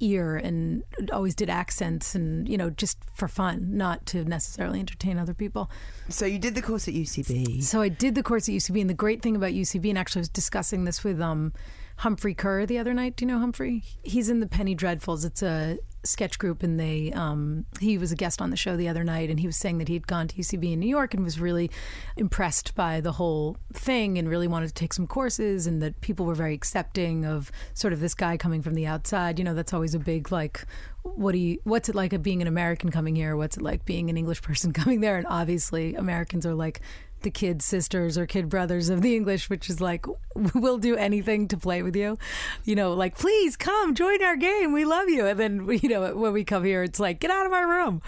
ear 0.00 0.36
and 0.36 0.82
always 1.12 1.34
did 1.34 1.48
accents 1.48 2.14
and 2.14 2.48
you 2.48 2.56
know 2.56 2.70
just 2.70 2.98
for 3.14 3.28
fun 3.28 3.76
not 3.76 4.04
to 4.06 4.24
necessarily 4.24 4.78
entertain 4.80 5.18
other 5.18 5.34
people 5.34 5.70
So 6.08 6.26
you 6.26 6.38
did 6.38 6.54
the 6.54 6.62
course 6.62 6.88
at 6.88 6.94
UCB. 6.94 7.62
so 7.62 7.80
I 7.80 7.88
did 7.88 8.14
the 8.14 8.22
course 8.22 8.48
at 8.48 8.52
UCB, 8.52 8.80
and 8.80 8.90
the 8.90 8.94
great 8.94 9.22
thing 9.22 9.36
about 9.36 9.52
UCB, 9.52 9.88
and 9.88 9.98
actually 9.98 10.20
I 10.20 10.22
was 10.22 10.28
discussing 10.28 10.84
this 10.84 11.04
with 11.04 11.20
um, 11.20 11.52
Humphrey 11.98 12.34
Kerr 12.34 12.66
the 12.66 12.78
other 12.78 12.92
night. 12.92 13.16
Do 13.16 13.24
you 13.24 13.28
know 13.28 13.38
Humphrey? 13.38 13.84
He's 14.02 14.28
in 14.28 14.40
the 14.40 14.46
Penny 14.48 14.74
Dreadfuls. 14.76 15.24
It's 15.24 15.42
a 15.42 15.78
sketch 16.04 16.38
group, 16.38 16.62
and 16.62 16.78
they 16.78 17.12
um, 17.12 17.66
he 17.80 17.98
was 17.98 18.12
a 18.12 18.16
guest 18.16 18.40
on 18.40 18.50
the 18.50 18.56
show 18.56 18.76
the 18.76 18.88
other 18.88 19.04
night, 19.04 19.30
and 19.30 19.40
he 19.40 19.46
was 19.46 19.56
saying 19.56 19.78
that 19.78 19.88
he'd 19.88 20.06
gone 20.06 20.28
to 20.28 20.36
UCB 20.36 20.72
in 20.72 20.80
New 20.80 20.88
York 20.88 21.14
and 21.14 21.24
was 21.24 21.40
really 21.40 21.70
impressed 22.16 22.74
by 22.74 23.00
the 23.00 23.12
whole 23.12 23.56
thing, 23.72 24.18
and 24.18 24.28
really 24.28 24.48
wanted 24.48 24.68
to 24.68 24.74
take 24.74 24.92
some 24.92 25.06
courses, 25.06 25.66
and 25.66 25.82
that 25.82 26.00
people 26.00 26.26
were 26.26 26.34
very 26.34 26.54
accepting 26.54 27.24
of 27.24 27.50
sort 27.74 27.92
of 27.92 28.00
this 28.00 28.14
guy 28.14 28.36
coming 28.36 28.62
from 28.62 28.74
the 28.74 28.86
outside. 28.86 29.38
You 29.38 29.44
know, 29.44 29.54
that's 29.54 29.72
always 29.72 29.94
a 29.94 29.98
big 29.98 30.30
like 30.30 30.66
what 31.04 31.32
do 31.32 31.38
you 31.38 31.58
what's 31.64 31.88
it 31.88 31.94
like 31.94 32.20
being 32.22 32.40
an 32.40 32.48
American 32.48 32.90
coming 32.90 33.14
here? 33.14 33.36
What's 33.36 33.56
it 33.56 33.62
like 33.62 33.84
being 33.84 34.08
an 34.10 34.16
English 34.16 34.42
person 34.42 34.72
coming 34.74 35.00
there? 35.00 35.16
And 35.16 35.26
obviously 35.26 35.94
Americans 35.94 36.46
are 36.46 36.54
like 36.54 36.80
the 37.24 37.30
kid 37.30 37.60
sisters 37.60 38.16
or 38.16 38.26
kid 38.26 38.48
brothers 38.48 38.88
of 38.88 39.02
the 39.02 39.16
English, 39.16 39.50
which 39.50 39.68
is 39.68 39.80
like 39.80 40.06
we'll 40.54 40.78
do 40.78 40.96
anything 40.96 41.48
to 41.48 41.56
play 41.56 41.82
with 41.82 41.96
you. 41.96 42.16
You 42.64 42.76
know, 42.76 42.92
like 42.92 43.18
please 43.18 43.56
come 43.56 43.94
join 43.94 44.22
our 44.22 44.36
game. 44.36 44.72
We 44.72 44.84
love 44.84 45.08
you. 45.08 45.26
And 45.26 45.38
then 45.38 45.68
you 45.82 45.88
know 45.88 46.14
when 46.14 46.32
we 46.32 46.44
come 46.44 46.64
here, 46.64 46.82
it's 46.82 47.00
like 47.00 47.20
get 47.20 47.30
out 47.30 47.46
of 47.46 47.52
my 47.52 47.60
room. 47.60 48.00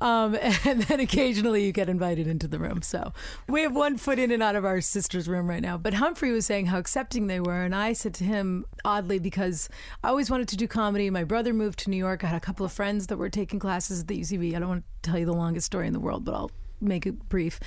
Um, 0.00 0.36
and 0.64 0.82
then 0.82 1.00
occasionally 1.00 1.64
you 1.64 1.72
get 1.72 1.88
invited 1.88 2.26
into 2.26 2.46
the 2.46 2.58
room. 2.58 2.82
So 2.82 3.12
we 3.48 3.62
have 3.62 3.74
one 3.74 3.96
foot 3.96 4.18
in 4.18 4.30
and 4.30 4.42
out 4.42 4.56
of 4.56 4.64
our 4.64 4.80
sister's 4.80 5.28
room 5.28 5.48
right 5.48 5.62
now. 5.62 5.78
But 5.78 5.94
Humphrey 5.94 6.32
was 6.32 6.46
saying 6.46 6.66
how 6.66 6.78
accepting 6.78 7.26
they 7.26 7.40
were. 7.40 7.62
And 7.62 7.74
I 7.74 7.92
said 7.92 8.14
to 8.14 8.24
him, 8.24 8.66
oddly, 8.84 9.18
because 9.18 9.68
I 10.02 10.08
always 10.08 10.30
wanted 10.30 10.48
to 10.48 10.56
do 10.56 10.68
comedy. 10.68 11.08
My 11.10 11.24
brother 11.24 11.52
moved 11.52 11.78
to 11.80 11.90
New 11.90 11.96
York. 11.96 12.24
I 12.24 12.28
had 12.28 12.36
a 12.36 12.40
couple 12.40 12.66
of 12.66 12.72
friends 12.72 13.06
that 13.06 13.16
were 13.16 13.30
taking 13.30 13.58
classes 13.58 14.00
at 14.00 14.08
the 14.08 14.20
UCB. 14.20 14.54
I 14.54 14.58
don't 14.58 14.68
want 14.68 14.84
to 15.02 15.10
tell 15.10 15.18
you 15.18 15.26
the 15.26 15.32
longest 15.32 15.66
story 15.66 15.86
in 15.86 15.92
the 15.92 16.00
world, 16.00 16.24
but 16.24 16.34
I'll 16.34 16.50
make 16.80 17.06
it 17.06 17.28
brief. 17.28 17.60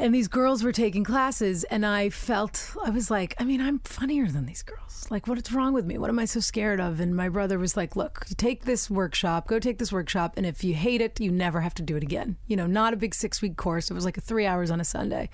And 0.00 0.14
these 0.14 0.28
girls 0.28 0.64
were 0.64 0.72
taking 0.72 1.04
classes, 1.04 1.64
and 1.64 1.84
I 1.84 2.08
felt, 2.08 2.74
I 2.82 2.88
was 2.88 3.10
like, 3.10 3.34
I 3.38 3.44
mean, 3.44 3.60
I'm 3.60 3.80
funnier 3.80 4.28
than 4.28 4.46
these 4.46 4.62
girls. 4.62 5.06
Like, 5.10 5.26
what's 5.26 5.52
wrong 5.52 5.74
with 5.74 5.84
me? 5.84 5.98
What 5.98 6.08
am 6.08 6.18
I 6.18 6.24
so 6.24 6.40
scared 6.40 6.80
of? 6.80 7.00
And 7.00 7.14
my 7.14 7.28
brother 7.28 7.58
was 7.58 7.76
like, 7.76 7.96
Look, 7.96 8.24
take 8.38 8.64
this 8.64 8.88
workshop, 8.88 9.46
go 9.46 9.58
take 9.58 9.76
this 9.76 9.92
workshop, 9.92 10.38
and 10.38 10.46
if 10.46 10.64
you 10.64 10.72
hate 10.72 11.02
it, 11.02 11.20
you 11.20 11.30
never 11.30 11.60
have 11.60 11.74
to 11.74 11.82
do 11.82 11.98
it 11.98 12.02
again. 12.02 12.38
You 12.46 12.56
know, 12.56 12.66
not 12.66 12.94
a 12.94 12.96
big 12.96 13.14
six 13.14 13.42
week 13.42 13.58
course. 13.58 13.90
It 13.90 13.94
was 13.94 14.06
like 14.06 14.16
a 14.16 14.22
three 14.22 14.46
hours 14.46 14.70
on 14.70 14.80
a 14.80 14.84
Sunday. 14.84 15.28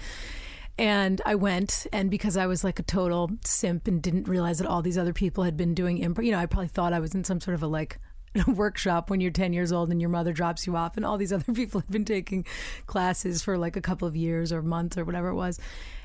And 0.77 1.23
I 1.25 1.37
went, 1.37 1.87
and 1.93 2.11
because 2.11 2.37
I 2.37 2.47
was 2.47 2.65
like 2.65 2.81
a 2.81 2.83
total 2.83 3.31
simp 3.45 3.87
and 3.87 4.03
didn't 4.03 4.27
realize 4.27 4.59
that 4.59 4.67
all 4.67 4.83
these 4.83 4.99
other 4.99 5.13
people 5.13 5.45
had 5.45 5.57
been 5.57 5.75
doing 5.75 6.01
improv, 6.01 6.25
you 6.25 6.33
know, 6.33 6.39
I 6.39 6.47
probably 6.47 6.69
thought 6.69 6.93
I 6.93 6.99
was 6.99 7.15
in 7.15 7.23
some 7.23 7.39
sort 7.39 7.55
of 7.55 7.63
a 7.63 7.69
like 7.69 8.01
workshop 8.47 9.11
when 9.11 9.21
you're 9.21 9.31
10 9.31 9.53
years 9.53 9.73
old 9.73 9.91
and 9.91 10.01
your 10.01 10.11
mother 10.11 10.33
drops 10.33 10.67
you 10.67 10.77
off, 10.77 10.97
and 10.97 11.05
all 11.05 11.17
these 11.17 11.33
other 11.33 11.53
people 11.55 11.81
have 11.81 11.91
been 11.91 12.05
taking 12.05 12.45
classes 12.87 13.43
for 13.43 13.57
like 13.59 13.77
a 13.77 13.81
couple 13.81 14.07
of 14.09 14.17
years 14.17 14.53
or 14.53 14.63
months 14.63 14.97
or 14.99 15.05
whatever 15.05 15.29
it 15.29 15.35
was. 15.35 15.59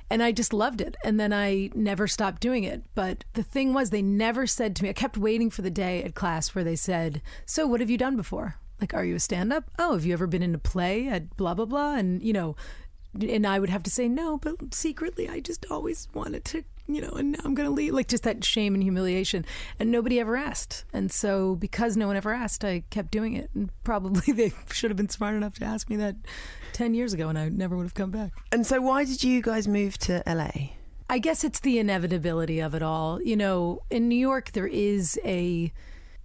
and 0.10 0.22
I 0.22 0.32
just 0.34 0.54
loved 0.54 0.82
it. 0.82 0.98
And 1.04 1.20
then 1.20 1.32
I 1.32 1.70
never 1.74 2.08
stopped 2.08 2.42
doing 2.42 2.64
it. 2.66 2.84
But 2.96 3.24
the 3.34 3.44
thing 3.44 3.74
was, 3.74 3.90
they 3.90 4.02
never 4.02 4.46
said 4.46 4.76
to 4.76 4.84
me, 4.84 4.90
I 4.90 4.94
kept 4.94 5.18
waiting 5.18 5.50
for 5.50 5.62
the 5.62 5.70
day 5.70 6.04
at 6.04 6.16
class 6.16 6.54
where 6.54 6.66
they 6.66 6.76
said, 6.76 7.22
So, 7.46 7.66
what 7.66 7.80
have 7.80 7.90
you 7.90 7.98
done 7.98 8.18
before? 8.18 8.56
Like, 8.82 8.94
are 8.94 9.06
you 9.06 9.16
a 9.16 9.20
stand 9.20 9.54
up? 9.54 9.66
Oh, 9.78 9.94
have 9.94 10.06
you 10.06 10.14
ever 10.14 10.28
been 10.28 10.42
in 10.42 10.56
a 10.56 10.58
play 10.58 11.08
at 11.08 11.38
blah, 11.38 11.54
blah, 11.54 11.66
blah? 11.66 11.96
And, 11.96 12.22
you 12.24 12.34
know, 12.34 12.56
and 13.14 13.46
I 13.46 13.60
would 13.60 13.70
have 13.70 13.84
to 13.84 13.92
say 13.92 14.08
no, 14.10 14.38
but 14.38 14.74
secretly 14.74 15.30
I 15.30 15.40
just 15.40 15.66
always 15.70 16.08
wanted 16.14 16.44
to, 16.46 16.64
you 16.96 17.02
know, 17.02 17.12
and 17.12 17.34
now 17.34 17.40
I'm 17.44 17.54
going 17.54 17.68
to 17.68 17.74
leave. 17.74 17.94
Like 17.94 18.08
just 18.08 18.24
that 18.24 18.44
shame 18.44 18.74
and 18.74 18.84
humiliation. 18.84 19.46
And 19.80 19.92
nobody 19.92 20.20
ever 20.20 20.36
asked. 20.36 20.86
And 20.94 21.12
so 21.12 21.56
because 21.56 21.98
no 21.98 22.08
one 22.08 22.16
ever 22.16 22.34
asked, 22.34 22.64
I 22.64 22.84
kept 22.90 23.12
doing 23.12 23.34
it. 23.34 23.50
And 23.54 23.70
probably 23.84 24.34
they 24.34 24.54
should 24.72 24.90
have 24.90 24.98
been 24.98 25.10
smart 25.10 25.36
enough 25.36 25.56
to 25.56 25.66
ask 25.66 25.90
me 25.90 25.96
that 25.98 26.16
10 26.74 26.94
years 26.94 27.14
ago 27.14 27.30
and 27.30 27.38
I 27.38 27.50
never 27.50 27.76
would 27.76 27.84
have 27.84 27.94
come 27.94 28.12
back. 28.12 28.34
And 28.52 28.66
so 28.66 28.82
why 28.82 29.06
did 29.06 29.24
you 29.24 29.42
guys 29.42 29.68
move 29.68 29.98
to 30.00 30.24
LA? 30.26 30.72
I 31.10 31.20
guess 31.20 31.44
it's 31.44 31.60
the 31.60 31.78
inevitability 31.78 32.62
of 32.62 32.74
it 32.74 32.82
all. 32.82 33.22
You 33.22 33.36
know, 33.36 33.82
in 33.90 34.08
New 34.08 34.16
York, 34.16 34.54
there 34.54 34.68
is 34.68 35.20
a 35.26 35.74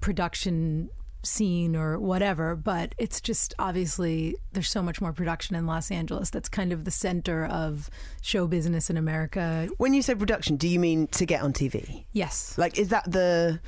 production 0.00 0.90
scene 1.26 1.76
or 1.76 1.98
whatever, 1.98 2.56
but 2.56 2.94
it's 2.98 3.20
just 3.20 3.52
obviously 3.58 4.36
there's 4.52 4.70
so 4.70 4.82
much 4.82 5.00
more 5.00 5.12
production 5.12 5.56
in 5.56 5.66
Los 5.66 5.90
Angeles. 5.90 6.30
That's 6.30 6.48
kind 6.48 6.72
of 6.72 6.84
the 6.84 6.90
center 6.90 7.44
of 7.46 7.90
show 8.22 8.46
business 8.46 8.88
in 8.90 8.96
America. 8.96 9.68
When 9.76 9.92
you 9.94 10.02
say 10.02 10.14
production, 10.14 10.56
do 10.56 10.68
you 10.68 10.78
mean 10.78 11.06
to 11.08 11.26
get 11.26 11.42
on 11.42 11.52
TV? 11.52 12.04
Yes. 12.12 12.56
Like, 12.56 12.78
is 12.78 12.88
that 12.88 13.10
the 13.10 13.60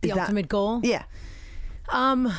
the 0.00 0.08
that- 0.08 0.18
ultimate 0.18 0.48
goal? 0.48 0.80
Yeah. 0.82 1.04
Um 1.90 2.32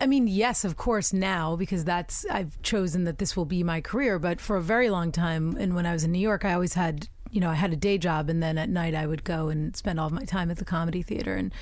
I 0.00 0.06
mean, 0.06 0.26
yes, 0.26 0.64
of 0.64 0.76
course 0.76 1.12
now 1.12 1.54
because 1.56 1.84
that's 1.84 2.24
I've 2.30 2.60
chosen 2.62 3.04
that 3.04 3.18
this 3.18 3.36
will 3.36 3.44
be 3.44 3.62
my 3.62 3.80
career, 3.80 4.18
but 4.18 4.40
for 4.40 4.56
a 4.56 4.62
very 4.62 4.90
long 4.90 5.12
time 5.12 5.56
and 5.58 5.74
when 5.74 5.86
I 5.86 5.92
was 5.92 6.02
in 6.04 6.12
New 6.12 6.18
York, 6.18 6.44
I 6.44 6.54
always 6.54 6.74
had 6.74 7.08
you 7.32 7.40
know, 7.40 7.48
I 7.48 7.54
had 7.54 7.72
a 7.72 7.76
day 7.76 7.96
job 7.96 8.28
and 8.28 8.42
then 8.42 8.58
at 8.58 8.68
night 8.68 8.94
I 8.94 9.06
would 9.06 9.24
go 9.24 9.48
and 9.48 9.74
spend 9.74 9.98
all 9.98 10.06
of 10.06 10.12
my 10.12 10.26
time 10.26 10.50
at 10.50 10.58
the 10.58 10.66
comedy 10.66 11.00
theater 11.02 11.34
and 11.34 11.52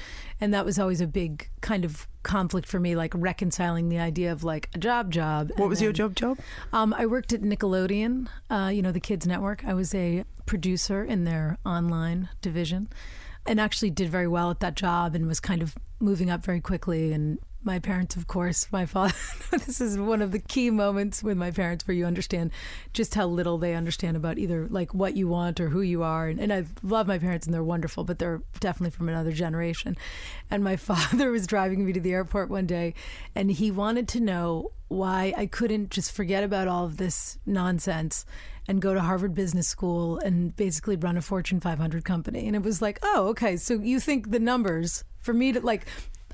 and 0.41 0.53
that 0.53 0.65
was 0.65 0.79
always 0.81 1.00
a 1.00 1.07
big 1.07 1.49
kind 1.61 1.85
of 1.85 2.09
conflict 2.25 2.67
for 2.67 2.81
me 2.81 2.97
like 2.97 3.12
reconciling 3.15 3.89
the 3.89 3.99
idea 3.99 4.33
of 4.33 4.43
like 4.43 4.69
a 4.75 4.79
job 4.79 5.12
job. 5.12 5.53
What 5.57 5.69
was 5.69 5.81
your 5.81 5.93
job 5.93 6.17
job? 6.17 6.39
Um, 6.73 6.93
I 6.99 7.07
worked 7.07 7.33
at 7.33 7.43
Nickelodeon, 7.43 8.27
uh, 8.50 8.71
you 8.75 8.83
know, 8.83 8.91
the 8.91 9.00
kids 9.00 9.29
network. 9.29 9.65
I 9.65 9.75
was 9.75 9.95
a 9.95 10.25
producer 10.45 11.05
in 11.05 11.23
their 11.23 11.59
online 11.65 12.31
division 12.43 12.89
and 13.47 13.61
actually 13.61 13.91
did 13.91 14.09
very 14.09 14.27
well 14.27 14.50
at 14.50 14.59
that 14.61 14.75
job 14.75 15.15
and 15.15 15.29
was 15.29 15.39
kind 15.39 15.62
of 15.62 15.77
moving 16.00 16.31
up 16.31 16.45
very 16.45 16.61
quickly 16.61 17.12
and 17.12 17.39
my 17.62 17.79
parents 17.79 18.17
of 18.17 18.26
course 18.26 18.67
my 18.73 18.87
father 18.87 19.14
this 19.50 19.81
is 19.81 19.99
one 19.99 20.23
of 20.23 20.33
the 20.33 20.38
key 20.38 20.71
moments 20.71 21.23
with 21.23 21.37
my 21.37 21.50
parents 21.50 21.87
where 21.87 21.95
you 21.95 22.07
understand 22.07 22.50
just 22.93 23.14
how 23.14 23.26
little 23.26 23.59
they 23.59 23.75
understand 23.75 24.17
about 24.17 24.38
either 24.38 24.67
like 24.69 24.95
what 24.95 25.17
you 25.17 25.29
want 25.29 25.61
or 25.61 25.69
who 25.69 25.81
you 25.83 26.02
are 26.02 26.29
and, 26.29 26.40
and 26.40 26.52
i 26.52 26.64
love 26.83 27.07
my 27.07 27.19
parents 27.19 27.47
and 27.47 27.55
they're 27.55 27.62
wonderful 27.62 28.05
but 28.05 28.19
they're 28.19 28.43
definitely 28.61 28.90
from 28.90 29.09
another 29.09 29.33
generation 29.33 29.97
and 30.50 30.64
my 30.64 30.76
father 30.76 31.31
was 31.31 31.47
driving 31.47 31.85
me 31.85 31.93
to 31.93 32.00
the 32.00 32.12
airport 32.12 32.49
one 32.49 32.67
day 32.67 32.95
and 33.35 33.50
he 33.52 33.71
wanted 33.71 34.09
to 34.09 34.21
know 34.21 34.73
why 34.90 35.33
I 35.37 35.47
couldn't 35.47 35.90
just 35.90 36.11
forget 36.11 36.43
about 36.43 36.67
all 36.67 36.85
of 36.85 36.97
this 36.97 37.38
nonsense 37.47 38.26
and 38.67 38.83
go 38.83 38.93
to 38.93 39.00
Harvard 39.00 39.37
Business 39.37 39.69
School 39.69 40.19
and 40.19 40.55
basically 40.57 40.97
run 40.97 41.17
a 41.17 41.23
Fortune 41.23 41.61
500 41.61 42.05
company. 42.05 42.49
And 42.49 42.57
it 42.57 42.62
was 42.62 42.83
like, 42.83 42.99
oh, 43.02 43.29
okay, 43.29 43.57
so 43.57 43.75
you 43.75 44.00
think 44.00 44.33
the 44.33 44.40
numbers 44.40 45.05
for 45.19 45.33
me 45.33 45.52
to 45.52 45.61
like. 45.61 45.87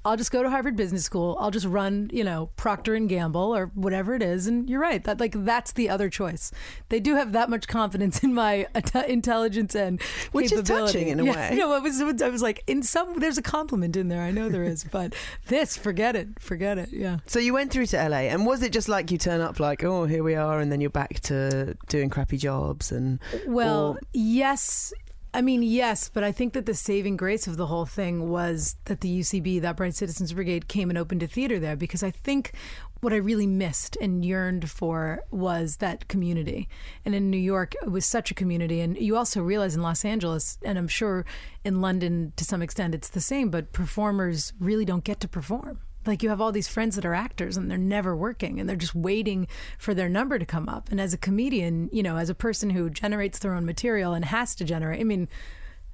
I'll 0.06 0.16
just 0.16 0.30
go 0.30 0.42
to 0.42 0.48
Harvard 0.48 0.76
Business 0.76 1.04
School. 1.04 1.36
I'll 1.40 1.50
just 1.50 1.66
run, 1.66 2.08
you 2.12 2.22
know, 2.24 2.50
Procter 2.56 2.94
and 2.94 3.08
Gamble 3.08 3.54
or 3.54 3.72
whatever 3.74 4.14
it 4.14 4.22
is. 4.22 4.46
And 4.46 4.70
you're 4.70 4.80
right. 4.80 5.02
That 5.04 5.18
like 5.20 5.34
that's 5.44 5.72
the 5.72 5.90
other 5.90 6.08
choice. 6.08 6.52
They 6.88 7.00
do 7.00 7.16
have 7.16 7.32
that 7.32 7.50
much 7.50 7.66
confidence 7.68 8.20
in 8.22 8.32
my 8.32 8.66
intelligence 9.08 9.74
and 9.74 10.00
Which 10.32 10.52
is 10.52 10.62
touching 10.62 11.08
in 11.08 11.20
a 11.20 11.24
Yeah, 11.24 11.32
way. 11.50 11.56
You 11.56 11.58
know, 11.58 11.74
it 11.76 11.82
was, 11.82 12.00
I 12.22 12.28
was 12.28 12.42
like, 12.42 12.62
in 12.66 12.82
some, 12.82 13.18
there's 13.18 13.36
a 13.38 13.42
compliment 13.42 13.96
in 13.96 14.08
there. 14.08 14.22
I 14.22 14.30
know 14.30 14.48
there 14.48 14.64
is, 14.64 14.84
but 14.84 15.14
this, 15.48 15.76
forget 15.76 16.14
it, 16.16 16.28
forget 16.40 16.78
it. 16.78 16.90
Yeah. 16.92 17.18
So 17.26 17.38
you 17.38 17.52
went 17.52 17.72
through 17.72 17.86
to 17.86 18.08
LA, 18.08 18.28
and 18.28 18.46
was 18.46 18.62
it 18.62 18.72
just 18.72 18.88
like 18.88 19.10
you 19.10 19.18
turn 19.18 19.40
up 19.40 19.58
like, 19.58 19.82
oh, 19.82 20.04
here 20.06 20.22
we 20.22 20.34
are, 20.36 20.60
and 20.60 20.70
then 20.70 20.80
you're 20.80 20.90
back 20.90 21.20
to 21.20 21.76
doing 21.88 22.10
crappy 22.10 22.36
jobs 22.36 22.92
and 22.92 23.18
Well, 23.46 23.92
or- 23.94 24.00
yes. 24.12 24.92
I 25.34 25.42
mean, 25.42 25.62
yes, 25.62 26.08
but 26.08 26.24
I 26.24 26.32
think 26.32 26.54
that 26.54 26.64
the 26.64 26.74
saving 26.74 27.16
grace 27.16 27.46
of 27.46 27.58
the 27.58 27.66
whole 27.66 27.84
thing 27.84 28.30
was 28.30 28.76
that 28.86 29.02
the 29.02 29.20
UCB, 29.20 29.60
that 29.60 29.70
Upright 29.70 29.94
Citizens 29.94 30.32
Brigade, 30.32 30.66
came 30.66 30.88
and 30.88 30.98
opened 30.98 31.22
a 31.22 31.26
theater 31.26 31.58
there 31.58 31.76
because 31.76 32.02
I 32.02 32.10
think 32.10 32.52
what 33.00 33.12
I 33.12 33.16
really 33.16 33.46
missed 33.46 33.96
and 34.00 34.24
yearned 34.24 34.70
for 34.70 35.24
was 35.30 35.76
that 35.76 36.08
community. 36.08 36.68
And 37.04 37.14
in 37.14 37.30
New 37.30 37.36
York, 37.36 37.74
it 37.82 37.90
was 37.90 38.06
such 38.06 38.30
a 38.30 38.34
community. 38.34 38.80
And 38.80 38.96
you 38.96 39.16
also 39.16 39.42
realize 39.42 39.74
in 39.74 39.82
Los 39.82 40.04
Angeles, 40.04 40.58
and 40.62 40.78
I'm 40.78 40.88
sure 40.88 41.26
in 41.64 41.82
London 41.82 42.32
to 42.36 42.44
some 42.44 42.62
extent 42.62 42.94
it's 42.94 43.10
the 43.10 43.20
same, 43.20 43.50
but 43.50 43.72
performers 43.72 44.54
really 44.58 44.86
don't 44.86 45.04
get 45.04 45.20
to 45.20 45.28
perform. 45.28 45.80
Like 46.06 46.22
you 46.22 46.28
have 46.28 46.40
all 46.40 46.52
these 46.52 46.68
friends 46.68 46.96
that 46.96 47.04
are 47.04 47.14
actors 47.14 47.56
and 47.56 47.70
they're 47.70 47.78
never 47.78 48.16
working 48.16 48.60
and 48.60 48.68
they're 48.68 48.76
just 48.76 48.94
waiting 48.94 49.46
for 49.78 49.94
their 49.94 50.08
number 50.08 50.38
to 50.38 50.46
come 50.46 50.68
up. 50.68 50.90
And 50.90 51.00
as 51.00 51.12
a 51.12 51.18
comedian, 51.18 51.88
you 51.92 52.02
know, 52.02 52.16
as 52.16 52.30
a 52.30 52.34
person 52.34 52.70
who 52.70 52.90
generates 52.90 53.38
their 53.38 53.54
own 53.54 53.66
material 53.66 54.12
and 54.12 54.24
has 54.24 54.54
to 54.56 54.64
generate, 54.64 55.00
I 55.00 55.04
mean, 55.04 55.28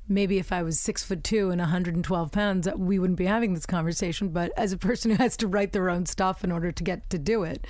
maybe 0.08 0.38
if 0.38 0.52
I 0.52 0.62
was 0.62 0.80
six 0.80 1.02
foot 1.02 1.24
two 1.24 1.50
and 1.50 1.60
112 1.60 2.32
pounds, 2.32 2.68
uh, 2.68 2.72
we 2.76 2.98
wouldn't 2.98 3.18
be 3.18 3.26
having 3.26 3.54
this 3.54 3.66
conversation. 3.66 4.28
But 4.28 4.52
as 4.56 4.72
a 4.72 4.78
person 4.78 5.10
who 5.10 5.16
has 5.18 5.36
to 5.38 5.48
write 5.48 5.72
their 5.72 5.90
own 5.90 6.06
stuff 6.06 6.44
in 6.44 6.52
order 6.52 6.72
to 6.72 6.84
get 6.84 7.08
to 7.10 7.18
do 7.18 7.42
it, 7.42 7.66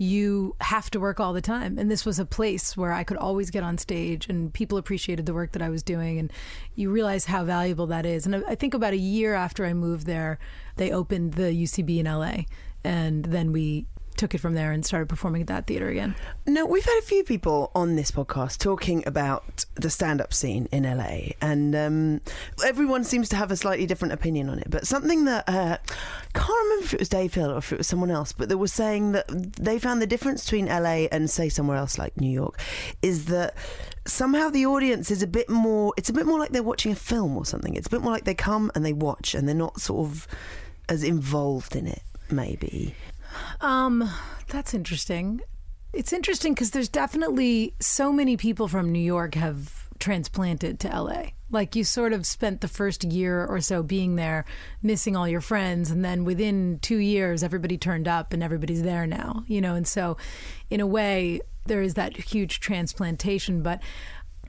you 0.00 0.54
have 0.60 0.90
to 0.90 1.00
work 1.00 1.18
all 1.18 1.32
the 1.32 1.40
time. 1.42 1.76
And 1.76 1.90
this 1.90 2.06
was 2.06 2.20
a 2.20 2.24
place 2.24 2.76
where 2.76 2.92
I 2.92 3.02
could 3.02 3.16
always 3.16 3.50
get 3.50 3.64
on 3.64 3.76
stage 3.78 4.28
and 4.28 4.54
people 4.54 4.78
appreciated 4.78 5.26
the 5.26 5.34
work 5.34 5.52
that 5.52 5.62
I 5.62 5.68
was 5.68 5.82
doing. 5.82 6.20
And 6.20 6.32
you 6.76 6.90
realize 6.90 7.24
how 7.24 7.44
valuable 7.44 7.88
that 7.88 8.06
is. 8.06 8.24
And 8.24 8.44
I 8.46 8.54
think 8.54 8.74
about 8.74 8.92
a 8.92 8.98
year 8.98 9.34
after 9.34 9.66
I 9.66 9.74
moved 9.74 10.06
there, 10.06 10.38
they 10.76 10.92
opened 10.92 11.34
the 11.34 11.50
UCB 11.50 11.98
in 11.98 12.06
LA. 12.06 12.44
And 12.84 13.24
then 13.24 13.50
we 13.52 13.86
took 14.18 14.34
it 14.34 14.38
from 14.38 14.54
there 14.54 14.72
and 14.72 14.84
started 14.84 15.08
performing 15.08 15.42
at 15.42 15.48
that 15.48 15.66
theater 15.66 15.88
again. 15.88 16.14
No, 16.46 16.66
we've 16.66 16.84
had 16.84 16.98
a 16.98 17.02
few 17.06 17.24
people 17.24 17.70
on 17.74 17.96
this 17.96 18.10
podcast 18.10 18.58
talking 18.58 19.02
about 19.06 19.64
the 19.76 19.88
stand-up 19.88 20.34
scene 20.34 20.68
in 20.72 20.82
LA, 20.82 21.30
and 21.40 21.74
um, 21.74 22.20
everyone 22.64 23.04
seems 23.04 23.28
to 23.30 23.36
have 23.36 23.50
a 23.50 23.56
slightly 23.56 23.86
different 23.86 24.12
opinion 24.12 24.48
on 24.50 24.58
it. 24.58 24.68
But 24.68 24.86
something 24.86 25.24
that 25.26 25.48
uh, 25.48 25.78
can't 26.34 26.64
remember 26.64 26.84
if 26.84 26.94
it 26.94 27.00
was 27.00 27.08
Dave 27.08 27.32
Hill 27.34 27.52
or 27.52 27.58
if 27.58 27.72
it 27.72 27.78
was 27.78 27.86
someone 27.86 28.10
else, 28.10 28.32
but 28.32 28.48
they 28.48 28.54
were 28.54 28.68
saying 28.68 29.12
that 29.12 29.26
they 29.28 29.78
found 29.78 30.02
the 30.02 30.06
difference 30.06 30.44
between 30.44 30.66
LA 30.66 31.06
and 31.12 31.30
say 31.30 31.48
somewhere 31.48 31.76
else 31.76 31.98
like 31.98 32.20
New 32.20 32.30
York 32.30 32.60
is 33.02 33.26
that 33.26 33.54
somehow 34.06 34.50
the 34.50 34.66
audience 34.66 35.10
is 35.10 35.22
a 35.22 35.26
bit 35.26 35.48
more. 35.48 35.94
It's 35.96 36.08
a 36.08 36.12
bit 36.12 36.26
more 36.26 36.38
like 36.38 36.50
they're 36.50 36.62
watching 36.62 36.92
a 36.92 36.96
film 36.96 37.36
or 37.36 37.44
something. 37.44 37.74
It's 37.74 37.86
a 37.86 37.90
bit 37.90 38.02
more 38.02 38.12
like 38.12 38.24
they 38.24 38.34
come 38.34 38.70
and 38.74 38.84
they 38.84 38.92
watch, 38.92 39.34
and 39.34 39.46
they're 39.46 39.54
not 39.54 39.80
sort 39.80 40.06
of 40.06 40.26
as 40.88 41.02
involved 41.02 41.76
in 41.76 41.86
it. 41.86 42.02
Maybe. 42.30 42.94
Um, 43.60 44.10
that's 44.48 44.74
interesting. 44.74 45.40
It's 45.92 46.12
interesting 46.12 46.54
because 46.54 46.70
there's 46.70 46.88
definitely 46.88 47.74
so 47.80 48.12
many 48.12 48.36
people 48.36 48.68
from 48.68 48.92
New 48.92 48.98
York 48.98 49.34
have 49.34 49.88
transplanted 49.98 50.78
to 50.80 50.88
LA. 50.88 51.30
Like 51.50 51.74
you 51.74 51.82
sort 51.82 52.12
of 52.12 52.26
spent 52.26 52.60
the 52.60 52.68
first 52.68 53.04
year 53.04 53.44
or 53.44 53.60
so 53.60 53.82
being 53.82 54.16
there, 54.16 54.44
missing 54.82 55.16
all 55.16 55.26
your 55.26 55.40
friends, 55.40 55.90
and 55.90 56.04
then 56.04 56.24
within 56.24 56.78
two 56.82 56.98
years, 56.98 57.42
everybody 57.42 57.78
turned 57.78 58.06
up 58.06 58.32
and 58.32 58.42
everybody's 58.42 58.82
there 58.82 59.06
now. 59.06 59.44
You 59.46 59.60
know, 59.60 59.74
and 59.74 59.86
so 59.86 60.16
in 60.70 60.80
a 60.80 60.86
way, 60.86 61.40
there 61.66 61.82
is 61.82 61.94
that 61.94 62.16
huge 62.16 62.60
transplantation, 62.60 63.62
but. 63.62 63.82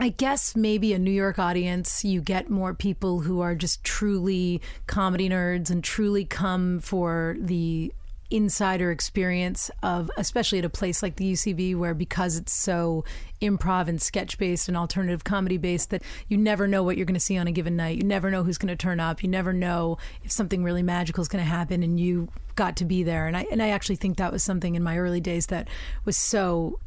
I 0.01 0.07
guess 0.07 0.55
maybe 0.55 0.93
a 0.93 0.97
New 0.97 1.11
York 1.11 1.39
audience, 1.39 2.05
you 2.05 2.21
get 2.21 2.49
more 2.49 2.73
people 2.73 3.19
who 3.19 3.41
are 3.41 3.53
just 3.53 3.83
truly 3.83 4.61
comedy 4.87 5.27
nerds 5.27 5.69
and 5.69 5.83
truly 5.83 6.23
come 6.23 6.79
for 6.79 7.35
the 7.37 7.91
insider 8.31 8.91
experience 8.91 9.71
of 9.81 10.11
especially 10.17 10.59
at 10.59 10.65
a 10.65 10.69
place 10.69 11.01
like 11.01 11.15
the 11.15 11.33
UCB 11.33 11.75
where 11.75 11.93
because 11.93 12.37
it's 12.37 12.53
so 12.53 13.03
improv 13.41 13.87
and 13.87 14.01
sketch 14.01 14.37
based 14.37 14.67
and 14.67 14.77
alternative 14.77 15.23
comedy 15.23 15.57
based 15.57 15.89
that 15.89 16.03
you 16.27 16.37
never 16.37 16.67
know 16.67 16.83
what 16.83 16.95
you're 16.95 17.05
going 17.05 17.15
to 17.15 17.19
see 17.19 17.37
on 17.37 17.47
a 17.47 17.51
given 17.51 17.75
night. 17.75 17.97
You 17.97 18.03
never 18.03 18.29
know 18.29 18.43
who's 18.43 18.57
going 18.57 18.67
to 18.67 18.75
turn 18.75 18.99
up. 18.99 19.23
You 19.23 19.29
never 19.29 19.51
know 19.51 19.97
if 20.23 20.31
something 20.31 20.63
really 20.63 20.83
magical 20.83 21.21
is 21.21 21.27
going 21.27 21.43
to 21.43 21.49
happen 21.49 21.81
and 21.81 21.99
you 21.99 22.29
got 22.55 22.75
to 22.77 22.85
be 22.85 23.03
there. 23.03 23.25
And 23.25 23.35
I 23.35 23.47
and 23.51 23.63
I 23.63 23.69
actually 23.69 23.95
think 23.95 24.17
that 24.17 24.31
was 24.31 24.43
something 24.43 24.75
in 24.75 24.83
my 24.83 24.97
early 24.97 25.21
days 25.21 25.47
that 25.47 25.67
was 26.05 26.17
so 26.17 26.79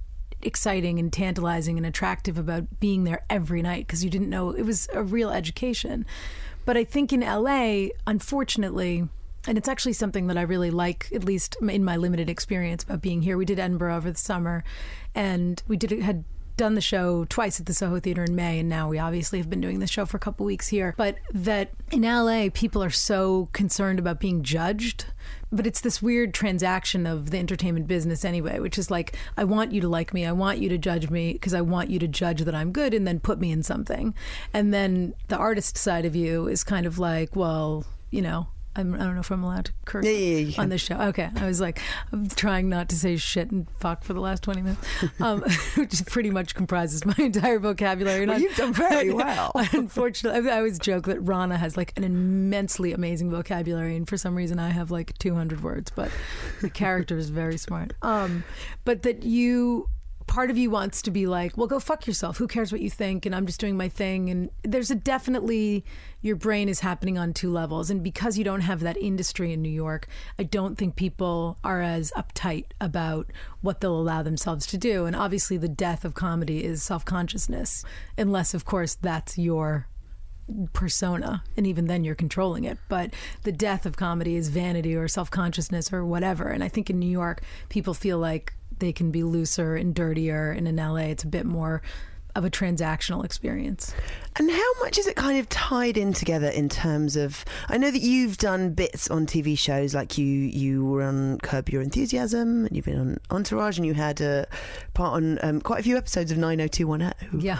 exciting 0.43 0.99
and 0.99 1.13
tantalizing 1.13 1.77
and 1.77 1.87
attractive 1.87 2.37
about 2.37 2.81
being 2.81 3.05
there 3.05 3.25
every 3.31 3.63
night 3.63 3.87
because 3.87 4.05
you 4.05 4.11
didn't 4.11 4.31
know 4.31 4.51
it 4.51 4.65
was 4.65 4.89
a 4.93 5.03
real 5.03 5.31
education. 5.31 6.07
But 6.65 6.77
I 6.77 6.85
think 6.85 7.13
in 7.13 7.21
LA 7.21 7.89
unfortunately 8.07 9.09
and 9.47 9.59
it's 9.59 9.69
actually 9.69 9.95
something 9.95 10.27
that 10.29 10.39
I 10.39 10.43
really 10.43 10.71
like, 10.71 11.09
at 11.15 11.25
least 11.25 11.57
in 11.61 11.85
my 11.85 11.97
limited 11.97 12.29
experience 12.29 12.85
about 12.85 13.03
being 13.03 13.23
here. 13.23 13.37
We 13.37 13.45
did 13.45 13.59
Edinburgh 13.59 13.97
over 13.97 14.11
the 14.11 14.19
summer, 14.19 14.65
and 15.15 15.63
we 15.67 15.77
did 15.77 15.91
had 16.03 16.25
done 16.57 16.75
the 16.75 16.81
show 16.81 17.25
twice 17.25 17.59
at 17.59 17.67
the 17.67 17.75
Soho 17.75 17.99
Theater 17.99 18.23
in 18.23 18.35
May, 18.37 18.59
and 18.59 18.69
now 18.69 18.89
we 18.89 18.99
obviously 18.99 19.39
have 19.39 19.51
been 19.51 19.61
doing 19.61 19.79
the 19.79 19.87
show 19.87 20.07
for 20.07 20.17
a 20.17 20.21
couple 20.21 20.47
weeks 20.47 20.69
here. 20.69 20.95
But 20.97 21.17
that 21.33 21.71
in 21.91 22.03
LA, 22.03 22.49
people 22.53 22.83
are 22.85 22.91
so 22.91 23.49
concerned 23.53 23.99
about 23.99 24.21
being 24.21 24.43
judged. 24.43 25.07
But 25.51 25.67
it's 25.67 25.81
this 25.81 26.01
weird 26.01 26.33
transaction 26.33 27.07
of 27.07 27.31
the 27.31 27.39
entertainment 27.39 27.87
business 27.87 28.25
anyway, 28.25 28.59
which 28.59 28.79
is 28.79 28.91
like, 28.91 29.17
I 29.37 29.45
want 29.45 29.73
you 29.73 29.81
to 29.83 29.89
like 29.89 30.15
me. 30.15 30.25
I 30.25 30.33
want 30.33 30.59
you 30.59 30.69
to 30.71 30.79
judge 30.79 31.11
me 31.11 31.35
because 31.35 31.53
I 31.53 31.61
want 31.61 31.91
you 31.91 31.99
to 31.99 32.09
judge 32.09 32.43
that 32.43 32.55
I'm 32.55 32.73
good 32.73 32.95
and 32.95 33.07
then 33.07 33.21
put 33.21 33.39
me 33.39 33.51
in 33.51 33.63
something. 33.63 34.15
And 34.55 34.73
then 34.73 35.15
the 35.29 35.37
artist 35.37 35.77
side 35.77 36.07
of 36.07 36.17
you 36.17 36.49
is 36.49 36.65
kind 36.65 36.87
of 36.87 36.99
like, 36.99 37.37
well, 37.37 37.85
you 38.11 38.23
know, 38.23 38.49
I'm, 38.75 38.95
I 38.95 38.99
don't 38.99 39.15
know 39.15 39.21
if 39.21 39.31
I'm 39.31 39.45
allowed 39.45 39.67
to 39.67 39.73
curse 39.85 40.05
Yeah, 40.05 40.13
yeah, 40.13 40.37
you 40.39 40.55
on 40.59 40.69
the 40.71 40.79
show. 40.79 40.97
Okay, 40.97 41.29
I 41.37 41.47
was 41.47 41.61
like, 41.61 41.81
I'm 42.13 42.29
trying 42.29 42.69
not 42.69 42.89
to 42.91 42.97
say 42.97 43.17
shit 43.17 43.51
and 43.51 43.69
fuck 43.79 44.03
for 44.03 44.15
the 44.15 44.21
last 44.21 44.43
20 44.43 44.63
minutes, 44.63 44.87
um, 45.21 45.43
which 45.77 46.05
pretty 46.07 46.31
much 46.31 46.55
comprises 46.55 47.05
my 47.05 47.15
entire 47.19 47.59
vocabulary. 47.59 48.27
Well, 48.27 48.41
you've 48.41 48.57
done 48.57 48.73
very 48.73 49.13
well. 49.13 49.53
Unfortunately, 49.73 50.51
I 50.51 50.57
always 50.57 50.79
joke 50.79 51.07
that 51.07 51.23
Ronna 51.25 51.57
has 51.57 51.77
like 51.77 51.93
an 51.97 52.05
immensely 52.05 52.93
amazing 52.93 53.31
vocabulary, 53.31 53.97
and 53.97 54.09
for 54.09 54.17
some 54.17 54.35
reason, 54.35 54.59
I 54.59 54.71
have 54.71 54.91
like 54.91 55.17
200 55.19 55.63
words. 55.63 55.91
But 55.95 56.11
the 56.61 56.71
character 56.71 57.19
is 57.19 57.31
very 57.31 57.59
smart. 57.59 57.93
Um, 58.03 58.45
but 58.85 59.03
that 59.03 59.23
you. 59.25 59.89
Part 60.27 60.51
of 60.51 60.59
you 60.59 60.71
wants 60.71 61.03
to 61.03 61.11
be 61.11 61.27
like, 61.27 61.57
well, 61.57 61.67
go 61.67 61.79
fuck 61.81 62.07
yourself. 62.07 62.39
Who 62.39 62.47
cares 62.47 62.73
what 62.73 62.81
you 62.81 62.91
think? 62.91 63.27
And 63.27 63.35
I'm 63.35 63.47
just 63.47 63.61
doing 63.61 63.77
my 63.77 63.89
thing. 63.89 64.31
And 64.31 64.51
there's 64.63 64.91
a 64.91 64.95
definitely, 64.95 65.85
your 66.21 66.37
brain 66.37 66.69
is 66.69 66.81
happening 66.81 67.19
on 67.19 67.33
two 67.33 67.51
levels. 67.53 67.91
And 67.91 68.03
because 68.03 68.39
you 68.39 68.45
don't 68.45 68.61
have 68.63 68.81
that 68.81 68.97
industry 68.97 69.53
in 69.53 69.63
New 69.63 69.69
York, 69.69 70.07
I 70.39 70.45
don't 70.45 70.77
think 70.77 70.97
people 70.97 71.59
are 71.63 71.83
as 71.83 72.13
uptight 72.17 72.67
about 72.81 73.31
what 73.61 73.81
they'll 73.81 73.99
allow 73.99 74.23
themselves 74.23 74.67
to 74.67 74.79
do. 74.79 75.07
And 75.07 75.15
obviously, 75.15 75.57
the 75.57 75.69
death 75.69 76.05
of 76.05 76.15
comedy 76.15 76.65
is 76.65 76.83
self 76.83 77.05
consciousness, 77.05 77.85
unless, 78.17 78.55
of 78.55 78.65
course, 78.65 78.95
that's 78.95 79.39
your 79.39 79.89
persona 80.73 81.43
and 81.57 81.67
even 81.67 81.87
then 81.87 82.05
you're 82.05 82.15
controlling 82.15 82.65
it 82.65 82.77
but 82.89 83.15
the 83.45 83.53
death 83.53 83.87
of 83.87 83.97
comedy 83.97 84.37
is 84.37 84.49
vanity 84.49 84.95
or 84.95 85.07
self-consciousness 85.07 85.93
or 85.93 86.05
whatever 86.05 86.49
and 86.49 86.65
i 86.65 86.69
think 86.69 86.91
in 86.91 86.99
new 86.99 87.09
york 87.09 87.43
people 87.69 87.95
feel 87.95 88.19
like 88.19 88.53
they 88.83 88.93
can 88.93 89.11
be 89.13 89.23
looser 89.23 89.77
and 89.77 89.95
dirtier 89.95 90.51
and 90.51 90.67
in 90.69 90.77
la 90.77 90.97
it's 90.97 91.23
a 91.25 91.29
bit 91.29 91.47
more 91.47 91.81
of 92.35 92.45
a 92.45 92.51
transactional 92.51 93.25
experience 93.25 93.95
And 94.37 94.51
how 94.51 94.71
much 94.81 94.97
is 94.99 95.07
it 95.07 95.17
kind 95.17 95.39
of 95.39 95.49
tied 95.51 95.97
in 95.99 96.13
together 96.15 96.49
in 96.49 96.69
terms 96.71 97.15
of? 97.15 97.45
I 97.69 97.77
know 97.77 97.91
that 97.91 98.01
you've 98.01 98.39
done 98.39 98.73
bits 98.73 99.11
on 99.11 99.27
TV 99.27 99.57
shows, 99.59 99.95
like 99.95 100.17
you 100.17 100.27
you 100.27 100.85
were 100.87 101.03
on 101.03 101.39
Curb 101.41 101.69
Your 101.69 101.83
Enthusiasm, 101.83 102.65
and 102.65 102.75
you've 102.75 102.87
been 102.87 102.99
on 102.99 103.19
Entourage, 103.31 103.77
and 103.77 103.85
you 103.87 103.93
had 103.93 104.23
a 104.23 104.47
part 104.95 105.13
on 105.19 105.39
um, 105.43 105.61
quite 105.61 105.81
a 105.81 105.83
few 105.83 105.99
episodes 105.99 106.31
of 106.33 106.39
90210. 106.39 107.41
yeah 107.41 107.59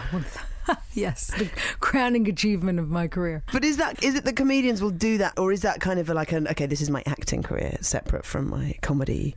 yes 0.95 1.27
the 1.39 1.51
crowning 1.81 2.27
achievement 2.29 2.79
of 2.79 2.89
my 2.89 3.07
career 3.09 3.43
But 3.53 3.65
is 3.65 3.77
that 3.77 4.03
is 4.03 4.15
it 4.15 4.25
the 4.25 4.33
comedians 4.33 4.81
will 4.81 4.91
do 5.09 5.19
that, 5.19 5.39
or 5.39 5.53
is 5.53 5.61
that 5.63 5.81
kind 5.83 6.01
of 6.01 6.09
like 6.09 6.33
an 6.33 6.49
okay, 6.49 6.65
this 6.67 6.81
is 6.81 6.89
my 6.89 7.03
acting 7.07 7.43
career 7.43 7.77
separate 7.83 8.25
from 8.25 8.49
my 8.49 8.75
comedy? 8.81 9.35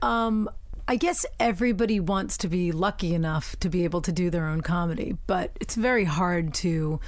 Um, 0.00 0.48
I 0.90 0.96
guess 0.96 1.26
everybody 1.38 2.00
wants 2.00 2.38
to 2.38 2.48
be 2.48 2.72
lucky 2.72 3.14
enough 3.14 3.54
to 3.60 3.68
be 3.68 3.84
able 3.84 4.00
to 4.00 4.10
do 4.10 4.30
their 4.30 4.46
own 4.46 4.62
comedy, 4.62 5.18
but 5.26 5.50
it's 5.60 5.74
very 5.74 6.04
hard 6.04 6.54
to 6.54 6.98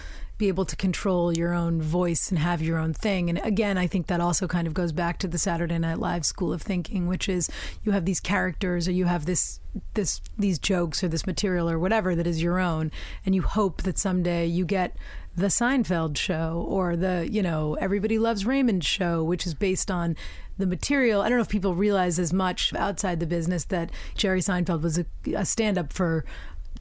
be 0.40 0.48
able 0.48 0.64
to 0.64 0.74
control 0.74 1.36
your 1.36 1.52
own 1.52 1.82
voice 1.82 2.30
and 2.30 2.38
have 2.38 2.62
your 2.62 2.78
own 2.78 2.94
thing. 2.94 3.28
And 3.28 3.38
again, 3.44 3.76
I 3.76 3.86
think 3.86 4.06
that 4.06 4.20
also 4.20 4.48
kind 4.48 4.66
of 4.66 4.72
goes 4.72 4.90
back 4.90 5.18
to 5.18 5.28
the 5.28 5.38
Saturday 5.38 5.78
Night 5.78 5.98
Live 5.98 6.24
school 6.24 6.50
of 6.52 6.62
thinking, 6.62 7.06
which 7.06 7.28
is 7.28 7.50
you 7.84 7.92
have 7.92 8.06
these 8.06 8.20
characters 8.20 8.88
or 8.88 8.92
you 8.92 9.04
have 9.04 9.26
this 9.26 9.60
this 9.94 10.20
these 10.36 10.58
jokes 10.58 11.04
or 11.04 11.08
this 11.08 11.26
material 11.26 11.70
or 11.70 11.78
whatever 11.78 12.16
that 12.16 12.26
is 12.26 12.42
your 12.42 12.58
own 12.58 12.90
and 13.24 13.36
you 13.36 13.42
hope 13.42 13.82
that 13.82 13.98
someday 13.98 14.44
you 14.44 14.64
get 14.64 14.96
the 15.36 15.46
Seinfeld 15.46 16.16
show 16.16 16.64
or 16.66 16.96
the, 16.96 17.28
you 17.30 17.42
know, 17.42 17.74
Everybody 17.74 18.18
Loves 18.18 18.44
Raymond 18.44 18.82
show, 18.82 19.22
which 19.22 19.46
is 19.46 19.54
based 19.54 19.90
on 19.90 20.16
the 20.58 20.66
material. 20.66 21.20
I 21.20 21.28
don't 21.28 21.38
know 21.38 21.42
if 21.42 21.48
people 21.48 21.74
realize 21.74 22.18
as 22.18 22.32
much 22.32 22.74
outside 22.74 23.20
the 23.20 23.26
business 23.26 23.64
that 23.66 23.90
Jerry 24.16 24.40
Seinfeld 24.40 24.82
was 24.82 24.98
a, 24.98 25.04
a 25.36 25.44
stand 25.44 25.78
up 25.78 25.92
for 25.92 26.24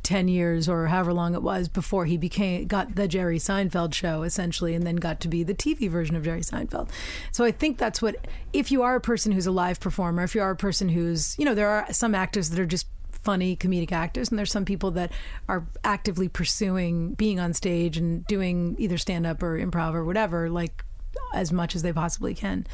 10 0.04 0.28
years 0.28 0.70
or 0.70 0.88
however 0.88 1.14
long 1.14 1.36
it 1.36 1.44
was 1.44 1.68
before 1.68 2.06
he 2.06 2.18
became 2.18 2.66
got 2.66 2.96
the 2.96 3.08
Jerry 3.08 3.38
Seinfeld 3.38 3.94
show 3.94 4.24
essentially 4.24 4.74
and 4.74 4.86
then 4.86 4.96
got 4.96 5.20
to 5.22 5.28
be 5.28 5.44
the 5.44 5.54
TV 5.54 5.90
version 5.90 6.16
of 6.16 6.24
Jerry 6.24 6.42
Seinfeld. 6.42 6.90
So 7.32 7.44
I 7.44 7.52
think 7.52 7.78
that's 7.78 8.02
what 8.02 8.16
if 8.54 8.72
you 8.72 8.82
are 8.82 8.96
a 8.96 9.02
person 9.02 9.32
who's 9.32 9.46
a 9.46 9.52
live 9.52 9.80
performer, 9.80 10.24
if 10.24 10.36
you 10.36 10.42
are 10.42 10.52
a 10.52 10.56
person 10.56 10.90
who's, 10.90 11.38
you 11.38 11.46
know, 11.46 11.54
there 11.54 11.70
are 11.70 11.92
some 11.92 12.16
actors 12.16 12.50
that 12.50 12.60
are 12.60 12.66
just 12.66 12.88
funny 13.12 13.56
comedic 13.56 13.92
actors 13.92 14.30
and 14.30 14.40
there's 14.40 14.52
some 14.52 14.66
people 14.66 14.92
that 14.92 15.12
are 15.48 15.68
actively 15.84 16.30
pursuing 16.30 17.14
being 17.14 17.40
on 17.40 17.54
stage 17.54 17.98
and 17.98 18.26
doing 18.28 18.76
either 18.80 18.98
stand 18.98 19.28
up 19.28 19.44
or 19.44 19.60
improv 19.60 19.94
or 19.94 20.06
whatever 20.06 20.50
like 20.50 20.86
as 21.34 21.52
much 21.52 21.76
as 21.76 21.82
they 21.82 21.94
possibly 21.94 22.34
can. 22.34 22.66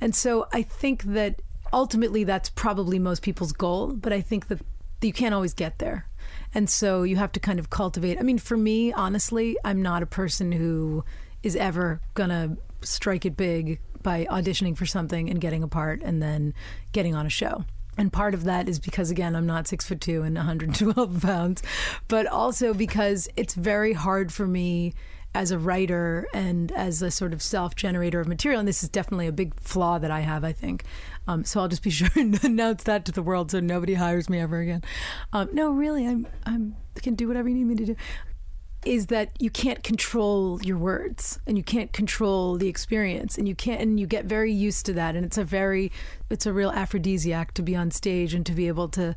And 0.00 0.14
so 0.14 0.46
I 0.52 0.62
think 0.62 1.02
that 1.04 1.40
ultimately 1.72 2.24
that's 2.24 2.50
probably 2.50 2.98
most 2.98 3.22
people's 3.22 3.52
goal, 3.52 3.94
but 3.94 4.12
I 4.12 4.20
think 4.20 4.48
that 4.48 4.60
you 5.06 5.12
can't 5.12 5.34
always 5.34 5.54
get 5.54 5.78
there. 5.78 6.06
And 6.54 6.68
so 6.68 7.02
you 7.02 7.16
have 7.16 7.32
to 7.32 7.40
kind 7.40 7.58
of 7.58 7.70
cultivate. 7.70 8.18
I 8.18 8.22
mean, 8.22 8.38
for 8.38 8.56
me, 8.56 8.92
honestly, 8.92 9.56
I'm 9.64 9.82
not 9.82 10.02
a 10.02 10.06
person 10.06 10.52
who 10.52 11.04
is 11.42 11.56
ever 11.56 12.00
going 12.14 12.30
to 12.30 12.56
strike 12.82 13.24
it 13.24 13.36
big 13.36 13.80
by 14.02 14.26
auditioning 14.26 14.76
for 14.76 14.86
something 14.86 15.28
and 15.28 15.40
getting 15.40 15.62
a 15.62 15.68
part 15.68 16.02
and 16.02 16.22
then 16.22 16.54
getting 16.92 17.14
on 17.14 17.26
a 17.26 17.30
show. 17.30 17.64
And 17.98 18.12
part 18.12 18.34
of 18.34 18.44
that 18.44 18.68
is 18.68 18.78
because, 18.78 19.10
again, 19.10 19.36
I'm 19.36 19.46
not 19.46 19.68
six 19.68 19.86
foot 19.86 20.00
two 20.00 20.22
and 20.22 20.34
112 20.34 21.22
pounds, 21.22 21.62
but 22.08 22.26
also 22.26 22.72
because 22.72 23.28
it's 23.36 23.54
very 23.54 23.92
hard 23.92 24.32
for 24.32 24.46
me 24.46 24.94
as 25.34 25.50
a 25.50 25.58
writer 25.58 26.26
and 26.34 26.72
as 26.72 27.02
a 27.02 27.10
sort 27.10 27.32
of 27.32 27.42
self 27.42 27.74
generator 27.76 28.20
of 28.20 28.28
material. 28.28 28.58
And 28.58 28.68
this 28.68 28.82
is 28.82 28.88
definitely 28.88 29.26
a 29.26 29.32
big 29.32 29.58
flaw 29.60 29.98
that 29.98 30.10
I 30.10 30.20
have, 30.20 30.44
I 30.44 30.52
think. 30.52 30.84
Um, 31.28 31.44
so 31.44 31.60
I'll 31.60 31.68
just 31.68 31.82
be 31.82 31.90
sure 31.90 32.08
and 32.16 32.42
announce 32.42 32.82
that 32.84 33.04
to 33.06 33.12
the 33.12 33.22
world 33.22 33.50
so 33.50 33.60
nobody 33.60 33.94
hires 33.94 34.28
me 34.28 34.40
ever 34.40 34.58
again. 34.58 34.82
Um, 35.32 35.48
no, 35.52 35.70
really, 35.70 36.06
I'm, 36.06 36.26
I'm, 36.44 36.76
I 36.96 37.00
can 37.00 37.14
do 37.14 37.28
whatever 37.28 37.48
you 37.48 37.54
need 37.54 37.66
me 37.66 37.74
to 37.76 37.86
do. 37.86 37.96
Is 38.86 39.08
that 39.08 39.30
you 39.38 39.50
can't 39.50 39.84
control 39.84 40.58
your 40.62 40.78
words 40.78 41.38
and 41.46 41.58
you 41.58 41.62
can't 41.62 41.92
control 41.92 42.56
the 42.56 42.66
experience 42.66 43.36
and 43.36 43.46
you 43.46 43.54
can't 43.54 43.78
and 43.78 44.00
you 44.00 44.06
get 44.06 44.24
very 44.24 44.50
used 44.50 44.86
to 44.86 44.94
that 44.94 45.14
and 45.14 45.26
it's 45.26 45.36
a 45.36 45.44
very 45.44 45.92
it's 46.30 46.46
a 46.46 46.52
real 46.54 46.70
aphrodisiac 46.70 47.52
to 47.52 47.62
be 47.62 47.76
on 47.76 47.90
stage 47.90 48.32
and 48.32 48.46
to 48.46 48.52
be 48.52 48.68
able 48.68 48.88
to 48.88 49.14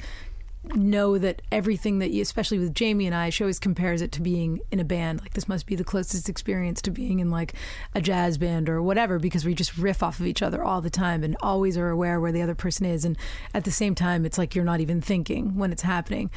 know 0.76 1.18
that 1.18 1.42
everything 1.52 2.00
that 2.00 2.12
you, 2.12 2.22
especially 2.22 2.58
with 2.58 2.74
Jamie 2.74 3.06
and 3.06 3.14
I, 3.14 3.30
she 3.30 3.44
always 3.44 3.60
compares 3.60 4.02
it 4.02 4.12
to 4.14 4.22
being 4.22 4.62
in 4.72 4.80
a 4.80 4.86
band. 4.86 5.22
Like 5.22 5.34
this 5.34 5.48
must 5.48 5.66
be 5.66 5.76
the 5.76 5.84
closest 5.84 6.30
experience 6.30 6.82
to 6.84 6.92
being 6.92 7.20
in 7.20 7.30
like 7.30 7.54
a 7.94 8.02
jazz 8.02 8.38
band 8.38 8.70
or 8.70 8.82
whatever, 8.82 9.20
because 9.20 9.44
we 9.44 9.54
just 9.54 9.78
riff 9.78 10.02
off 10.02 10.20
of 10.20 10.26
each 10.26 10.42
other 10.42 10.64
all 10.64 10.80
the 10.80 10.90
time 10.90 11.24
and 11.24 11.36
always 11.42 11.78
are 11.78 11.90
aware 11.90 12.20
where 12.20 12.32
the 12.32 12.42
other 12.42 12.56
person 12.56 12.86
is. 12.86 13.04
And 13.04 13.18
at 13.54 13.66
the 13.66 13.72
same 13.72 13.94
time, 13.94 14.26
it's 14.26 14.38
like 14.38 14.56
you're 14.56 14.64
not 14.64 14.80
even 14.80 15.02
thinking 15.02 15.58
when 15.58 15.72
it's 15.72 15.82
happening. 15.82 16.32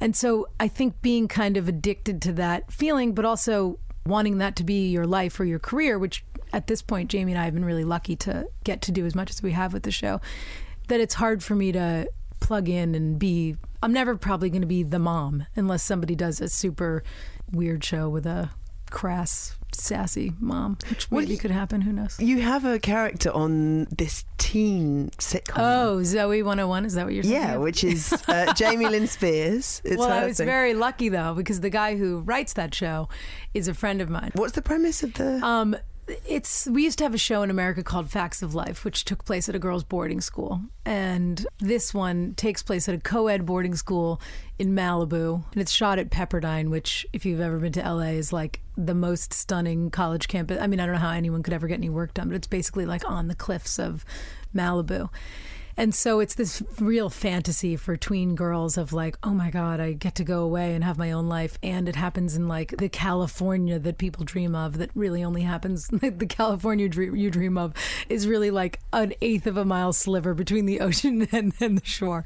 And 0.00 0.16
so 0.16 0.48
I 0.58 0.68
think 0.68 1.02
being 1.02 1.28
kind 1.28 1.56
of 1.56 1.68
addicted 1.68 2.22
to 2.22 2.32
that 2.32 2.72
feeling, 2.72 3.14
but 3.14 3.24
also 3.24 3.78
wanting 4.06 4.38
that 4.38 4.56
to 4.56 4.64
be 4.64 4.88
your 4.88 5.06
life 5.06 5.38
or 5.38 5.44
your 5.44 5.58
career, 5.58 5.98
which 5.98 6.24
at 6.52 6.66
this 6.66 6.80
point, 6.80 7.10
Jamie 7.10 7.32
and 7.32 7.40
I 7.40 7.44
have 7.44 7.54
been 7.54 7.64
really 7.64 7.84
lucky 7.84 8.16
to 8.16 8.46
get 8.64 8.80
to 8.82 8.92
do 8.92 9.04
as 9.04 9.14
much 9.14 9.30
as 9.30 9.42
we 9.42 9.52
have 9.52 9.72
with 9.72 9.82
the 9.82 9.90
show, 9.90 10.20
that 10.88 11.00
it's 11.00 11.14
hard 11.14 11.42
for 11.42 11.54
me 11.54 11.72
to 11.72 12.08
plug 12.46 12.68
in 12.68 12.94
and 12.94 13.18
be 13.18 13.56
I'm 13.82 13.92
never 13.92 14.16
probably 14.16 14.50
going 14.50 14.62
to 14.62 14.66
be 14.68 14.82
the 14.84 14.98
mom 15.00 15.46
unless 15.56 15.82
somebody 15.82 16.14
does 16.14 16.40
a 16.40 16.48
super 16.48 17.02
weird 17.50 17.82
show 17.84 18.08
with 18.08 18.24
a 18.26 18.50
crass 18.90 19.56
sassy 19.72 20.32
mom 20.38 20.78
which 20.88 21.10
Well, 21.10 21.20
maybe 21.22 21.32
you- 21.32 21.38
could 21.38 21.50
happen 21.50 21.80
who 21.80 21.92
knows 21.92 22.16
You 22.20 22.40
have 22.40 22.64
a 22.64 22.78
character 22.78 23.30
on 23.32 23.86
this 23.86 24.24
teen 24.38 25.10
sitcom. 25.18 25.54
oh 25.58 25.96
Zoey 26.02 26.44
101 26.44 26.84
is 26.84 26.94
that 26.94 27.04
what 27.04 27.12
you're 27.14 27.24
saying 27.24 27.34
Yeah, 27.34 27.56
which 27.56 27.82
is 27.82 28.12
uh, 28.28 28.52
Jamie 28.56 28.86
Lynn 28.86 29.08
Spears. 29.08 29.82
It's 29.84 29.98
well 29.98 30.10
i 30.12 30.24
was 30.24 30.36
thing. 30.36 30.46
very 30.46 30.72
lucky 30.72 31.08
though 31.08 31.34
because 31.34 31.60
the 31.60 31.70
guy 31.70 31.96
who 31.96 32.20
writes 32.20 32.52
that 32.54 32.72
show 32.74 33.08
is 33.54 33.66
a 33.66 33.74
friend 33.74 34.00
of 34.00 34.08
mine 34.08 34.30
What's 34.34 34.52
the 34.54 34.62
premise 34.62 35.02
of 35.02 35.14
the? 35.14 35.44
Um, 35.44 35.76
it's 36.08 36.66
we 36.66 36.84
used 36.84 36.98
to 36.98 37.04
have 37.04 37.14
a 37.14 37.18
show 37.18 37.42
in 37.42 37.50
America 37.50 37.82
called 37.82 38.10
Facts 38.10 38.42
of 38.42 38.54
Life, 38.54 38.84
which 38.84 39.04
took 39.04 39.24
place 39.24 39.48
at 39.48 39.54
a 39.54 39.58
girls' 39.58 39.84
boarding 39.84 40.20
school, 40.20 40.60
and 40.84 41.46
this 41.58 41.92
one 41.92 42.34
takes 42.34 42.62
place 42.62 42.88
at 42.88 42.94
a 42.94 42.98
co-ed 42.98 43.44
boarding 43.44 43.74
school 43.74 44.20
in 44.58 44.74
Malibu, 44.74 45.44
and 45.52 45.60
it's 45.60 45.72
shot 45.72 45.98
at 45.98 46.10
Pepperdine, 46.10 46.70
which, 46.70 47.06
if 47.12 47.26
you've 47.26 47.40
ever 47.40 47.58
been 47.58 47.72
to 47.72 47.82
LA, 47.82 48.12
is 48.12 48.32
like 48.32 48.60
the 48.76 48.94
most 48.94 49.32
stunning 49.32 49.90
college 49.90 50.28
campus. 50.28 50.58
I 50.60 50.66
mean, 50.66 50.80
I 50.80 50.86
don't 50.86 50.94
know 50.94 51.00
how 51.00 51.10
anyone 51.10 51.42
could 51.42 51.54
ever 51.54 51.66
get 51.66 51.74
any 51.74 51.90
work 51.90 52.14
done, 52.14 52.28
but 52.28 52.36
it's 52.36 52.46
basically 52.46 52.86
like 52.86 53.08
on 53.08 53.28
the 53.28 53.34
cliffs 53.34 53.78
of 53.78 54.04
Malibu. 54.54 55.10
And 55.76 55.94
so 55.94 56.20
it's 56.20 56.34
this 56.34 56.62
real 56.80 57.10
fantasy 57.10 57.76
for 57.76 57.96
tween 57.96 58.34
girls 58.34 58.78
of 58.78 58.94
like, 58.94 59.18
oh 59.22 59.34
my 59.34 59.50
God, 59.50 59.78
I 59.78 59.92
get 59.92 60.14
to 60.14 60.24
go 60.24 60.42
away 60.42 60.74
and 60.74 60.82
have 60.82 60.96
my 60.96 61.12
own 61.12 61.28
life. 61.28 61.58
And 61.62 61.86
it 61.88 61.96
happens 61.96 62.34
in 62.34 62.48
like 62.48 62.76
the 62.78 62.88
California 62.88 63.78
that 63.78 63.98
people 63.98 64.24
dream 64.24 64.54
of 64.54 64.78
that 64.78 64.90
really 64.94 65.22
only 65.22 65.42
happens. 65.42 65.88
the 65.92 66.26
California 66.26 66.88
dream, 66.88 67.14
you 67.14 67.30
dream 67.30 67.58
of 67.58 67.74
is 68.08 68.26
really 68.26 68.50
like 68.50 68.80
an 68.92 69.12
eighth 69.20 69.46
of 69.46 69.58
a 69.58 69.64
mile 69.66 69.92
sliver 69.92 70.32
between 70.32 70.64
the 70.64 70.80
ocean 70.80 71.28
and, 71.32 71.52
and 71.60 71.78
the 71.78 71.86
shore. 71.86 72.24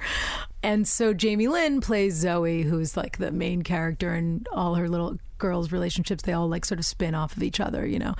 And 0.63 0.87
so 0.87 1.15
Jamie 1.15 1.49
Lynn 1.49 1.81
plays 1.81 2.23
Zoey, 2.23 2.65
who's 2.65 2.97
like 2.97 3.19
the 3.19 3.33
main 3.33 3.63
character, 3.63 4.13
and 4.15 4.47
all 4.53 4.75
her 4.75 4.89
little 4.89 5.19
girls' 5.39 5.73
relationships, 5.73 6.23
they 6.23 6.33
all 6.33 6.49
like 6.49 6.65
sort 6.65 6.79
of 6.79 6.85
spin 6.85 7.15
off 7.15 7.37
of 7.37 7.43
each 7.43 7.59
other, 7.59 7.85
you 7.85 7.99
know. 7.99 8.15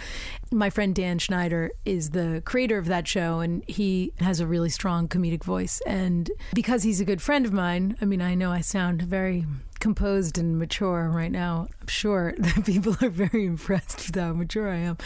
My 0.51 0.71
friend 0.71 0.95
Dan 0.95 1.19
Schneider 1.19 1.71
is 1.85 2.11
the 2.11 2.43
creator 2.45 2.79
of 2.79 2.87
that 2.87 3.07
show, 3.07 3.39
and 3.39 3.63
he 3.69 4.13
has 4.19 4.41
a 4.41 4.47
really 4.47 4.71
strong 4.71 5.07
comedic 5.07 5.45
voice. 5.45 5.81
And 5.87 6.31
because 6.55 6.83
he's 6.83 7.01
a 7.01 7.05
good 7.05 7.23
friend 7.23 7.47
of 7.47 7.53
mine, 7.53 7.97
I 8.01 8.07
mean, 8.07 8.23
I 8.23 8.35
know 8.35 8.51
I 8.51 8.63
sound 8.63 9.03
very 9.03 9.47
composed 9.79 10.37
and 10.39 10.59
mature 10.59 11.09
right 11.09 11.31
now. 11.31 11.69
I'm 11.81 11.87
sure 11.87 12.35
that 12.39 12.65
people 12.65 12.97
are 13.01 13.11
very 13.11 13.47
impressed 13.47 14.07
with 14.07 14.17
how 14.17 14.33
mature 14.33 14.69
I 14.69 14.77
am. 14.77 14.99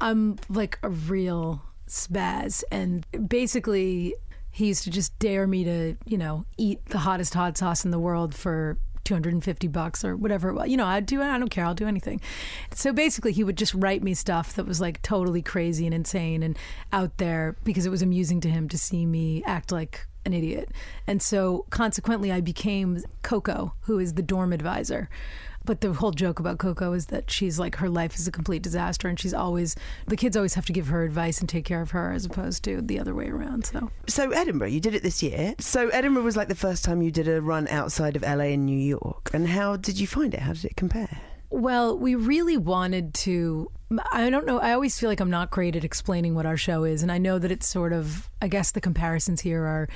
I'm 0.00 0.38
like 0.48 0.78
a 0.82 0.90
real 0.90 1.62
spaz. 1.88 2.62
And 2.70 3.06
basically, 3.28 4.14
he 4.52 4.66
used 4.66 4.84
to 4.84 4.90
just 4.90 5.18
dare 5.18 5.46
me 5.46 5.64
to, 5.64 5.96
you 6.04 6.18
know, 6.18 6.44
eat 6.58 6.84
the 6.86 6.98
hottest 6.98 7.34
hot 7.34 7.56
sauce 7.56 7.84
in 7.84 7.90
the 7.90 7.98
world 7.98 8.34
for 8.34 8.78
250 9.04 9.66
bucks 9.68 10.04
or 10.04 10.16
whatever. 10.16 10.54
You 10.66 10.76
know, 10.76 10.86
I'd 10.86 11.06
do 11.06 11.20
it. 11.20 11.26
I 11.26 11.38
don't 11.38 11.48
care. 11.48 11.64
I'll 11.64 11.74
do 11.74 11.88
anything. 11.88 12.20
So 12.72 12.92
basically, 12.92 13.32
he 13.32 13.44
would 13.44 13.56
just 13.56 13.74
write 13.74 14.02
me 14.02 14.14
stuff 14.14 14.54
that 14.54 14.66
was 14.66 14.80
like 14.80 15.02
totally 15.02 15.42
crazy 15.42 15.86
and 15.86 15.94
insane 15.94 16.42
and 16.42 16.56
out 16.92 17.18
there 17.18 17.56
because 17.64 17.86
it 17.86 17.90
was 17.90 18.02
amusing 18.02 18.40
to 18.42 18.50
him 18.50 18.68
to 18.68 18.78
see 18.78 19.06
me 19.06 19.42
act 19.44 19.72
like 19.72 20.06
an 20.24 20.32
idiot. 20.32 20.70
And 21.06 21.20
so 21.20 21.66
consequently, 21.70 22.30
I 22.30 22.40
became 22.40 23.02
Coco, 23.22 23.74
who 23.82 23.98
is 23.98 24.14
the 24.14 24.22
dorm 24.22 24.52
advisor. 24.52 25.08
But 25.64 25.80
the 25.80 25.92
whole 25.92 26.10
joke 26.10 26.38
about 26.38 26.58
Coco 26.58 26.92
is 26.92 27.06
that 27.06 27.30
she's 27.30 27.58
like 27.58 27.76
her 27.76 27.88
life 27.88 28.16
is 28.16 28.26
a 28.26 28.32
complete 28.32 28.62
disaster, 28.62 29.08
and 29.08 29.18
she's 29.18 29.34
always 29.34 29.76
the 30.06 30.16
kids 30.16 30.36
always 30.36 30.54
have 30.54 30.66
to 30.66 30.72
give 30.72 30.88
her 30.88 31.04
advice 31.04 31.40
and 31.40 31.48
take 31.48 31.64
care 31.64 31.82
of 31.82 31.92
her, 31.92 32.12
as 32.12 32.24
opposed 32.24 32.64
to 32.64 32.80
the 32.82 32.98
other 32.98 33.14
way 33.14 33.28
around. 33.28 33.66
So, 33.66 33.90
so 34.06 34.30
Edinburgh, 34.30 34.68
you 34.68 34.80
did 34.80 34.94
it 34.94 35.02
this 35.02 35.22
year. 35.22 35.54
So 35.58 35.88
Edinburgh 35.88 36.24
was 36.24 36.36
like 36.36 36.48
the 36.48 36.54
first 36.54 36.84
time 36.84 37.02
you 37.02 37.10
did 37.10 37.28
a 37.28 37.40
run 37.40 37.68
outside 37.68 38.16
of 38.16 38.22
LA 38.22 38.52
and 38.52 38.66
New 38.66 38.78
York. 38.78 39.30
And 39.32 39.48
how 39.48 39.76
did 39.76 39.98
you 39.98 40.06
find 40.06 40.34
it? 40.34 40.40
How 40.40 40.52
did 40.52 40.64
it 40.64 40.76
compare? 40.76 41.20
Well, 41.50 41.98
we 41.98 42.14
really 42.14 42.56
wanted 42.56 43.12
to. 43.14 43.70
I 44.10 44.30
don't 44.30 44.46
know. 44.46 44.58
I 44.58 44.72
always 44.72 44.98
feel 44.98 45.10
like 45.10 45.20
I'm 45.20 45.30
not 45.30 45.50
great 45.50 45.76
at 45.76 45.84
explaining 45.84 46.34
what 46.34 46.46
our 46.46 46.56
show 46.56 46.84
is. 46.84 47.02
And 47.02 47.12
I 47.12 47.18
know 47.18 47.38
that 47.38 47.50
it's 47.50 47.68
sort 47.68 47.92
of, 47.92 48.30
I 48.40 48.48
guess 48.48 48.70
the 48.70 48.80
comparisons 48.80 49.42
here 49.42 49.62
are 49.64 49.86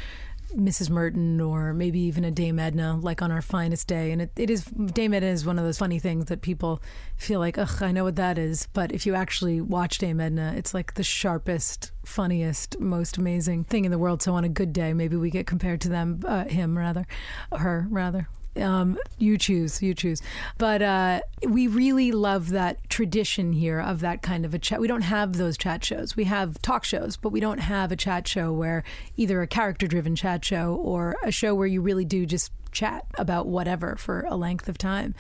Mrs. 0.57 0.90
Merton 0.90 1.40
or 1.40 1.73
maybe 1.73 2.01
even 2.01 2.25
a 2.25 2.31
Dame 2.31 2.59
Edna, 2.59 2.97
like 2.97 3.23
on 3.23 3.31
our 3.31 3.42
finest 3.42 3.87
day. 3.87 4.12
And 4.12 4.23
it, 4.23 4.33
it 4.37 4.51
is, 4.51 4.64
Dame 4.64 5.14
Edna 5.14 5.29
is 5.29 5.45
one 5.45 5.59
of 5.59 5.64
those 5.64 5.79
funny 5.79 5.99
things 5.99 6.27
that 6.27 6.40
people 6.40 6.83
feel 7.16 7.40
like, 7.40 7.59
ugh, 7.59 7.83
I 7.83 7.92
know 7.92 8.05
what 8.05 8.16
that 8.16 8.38
is. 8.38 8.69
But 8.73 8.92
if 8.92 9.07
you 9.07 9.14
actually 9.14 9.61
watch 9.61 9.99
Dame 9.99 10.21
Edna, 10.21 10.55
it's 10.57 10.75
like 10.75 10.95
the 10.95 11.03
sharpest, 11.03 11.92
funniest, 12.05 12.81
most 12.81 13.16
amazing 13.16 13.64
thing 13.64 13.85
in 13.85 13.90
the 13.90 13.99
world. 13.99 14.23
So 14.23 14.35
on 14.35 14.45
a 14.45 14.49
good 14.49 14.73
day, 14.73 14.92
maybe 14.92 15.16
we 15.16 15.31
get 15.31 15.47
compared 15.47 15.81
to 15.83 15.88
them, 15.88 16.21
uh, 16.25 16.45
him 16.45 16.79
rather, 16.79 17.07
her 17.53 17.87
rather. 17.90 18.29
Um, 18.57 18.99
you 19.19 19.38
choose, 19.38 19.83
you 19.83 19.95
choose. 19.95 20.23
But 20.59 20.83
uh, 20.83 21.21
we 21.47 21.66
really 21.66 22.12
love 22.12 22.51
that 22.51 22.88
tradition 22.88 23.53
here 23.53 23.81
of 23.81 24.01
that 24.01 24.23
kind 24.23 24.45
of 24.45 24.55
a 24.55 24.59
chat. 24.59 24.81
We 24.81 24.88
don't 24.88 25.03
have 25.03 25.35
those 25.35 25.57
chat 25.57 25.85
shows. 25.85 26.16
We 26.16 26.25
have 26.25 26.61
talk 26.62 26.85
shows, 26.85 27.16
but 27.16 27.31
we 27.31 27.40
don't 27.40 27.59
have 27.59 27.92
a 27.92 27.97
chat 27.97 28.27
show 28.27 28.53
where 28.53 28.85
either 29.16 29.42
a 29.42 29.47
character 29.47 29.87
driven 29.87 30.16
chat 30.16 30.45
show 30.45 30.75
or 30.75 31.16
a 31.23 31.31
show 31.31 31.55
where 31.55 31.66
you 31.66 31.81
really 31.81 32.05
do 32.05 32.27
just 32.27 32.51
chat 32.73 33.07
about 33.16 33.47
whatever 33.47 33.97
for 33.97 34.27
a 34.29 34.37
length 34.37 34.69
of 34.69 34.79
time. 34.79 35.14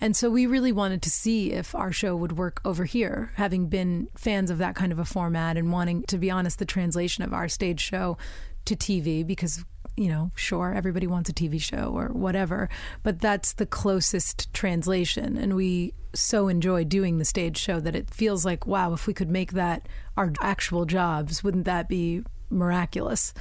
And 0.00 0.14
so 0.14 0.28
we 0.28 0.46
really 0.46 0.72
wanted 0.72 1.00
to 1.02 1.10
see 1.10 1.52
if 1.52 1.74
our 1.74 1.90
show 1.90 2.14
would 2.16 2.36
work 2.36 2.60
over 2.64 2.84
here, 2.84 3.32
having 3.36 3.68
been 3.68 4.08
fans 4.14 4.50
of 4.50 4.58
that 4.58 4.74
kind 4.74 4.92
of 4.92 4.98
a 4.98 5.04
format 5.04 5.56
and 5.56 5.72
wanting, 5.72 6.02
to 6.04 6.18
be 6.18 6.30
honest, 6.30 6.58
the 6.58 6.66
translation 6.66 7.24
of 7.24 7.32
our 7.32 7.48
stage 7.48 7.80
show 7.80 8.18
to 8.66 8.76
TV 8.76 9.26
because 9.26 9.64
you 9.96 10.08
know, 10.08 10.30
sure, 10.34 10.74
everybody 10.74 11.06
wants 11.06 11.30
a 11.30 11.32
TV 11.32 11.60
show 11.60 11.92
or 11.94 12.08
whatever, 12.08 12.68
but 13.02 13.20
that's 13.20 13.54
the 13.54 13.66
closest 13.66 14.52
translation. 14.52 15.36
And 15.36 15.56
we 15.56 15.94
so 16.14 16.48
enjoy 16.48 16.84
doing 16.84 17.18
the 17.18 17.24
stage 17.24 17.56
show 17.56 17.80
that 17.80 17.96
it 17.96 18.10
feels 18.10 18.44
like, 18.44 18.66
wow, 18.66 18.92
if 18.92 19.06
we 19.06 19.14
could 19.14 19.30
make 19.30 19.52
that 19.52 19.88
our 20.16 20.32
actual 20.40 20.84
jobs, 20.84 21.42
wouldn't 21.42 21.64
that 21.64 21.88
be 21.88 22.22
miraculous? 22.50 23.32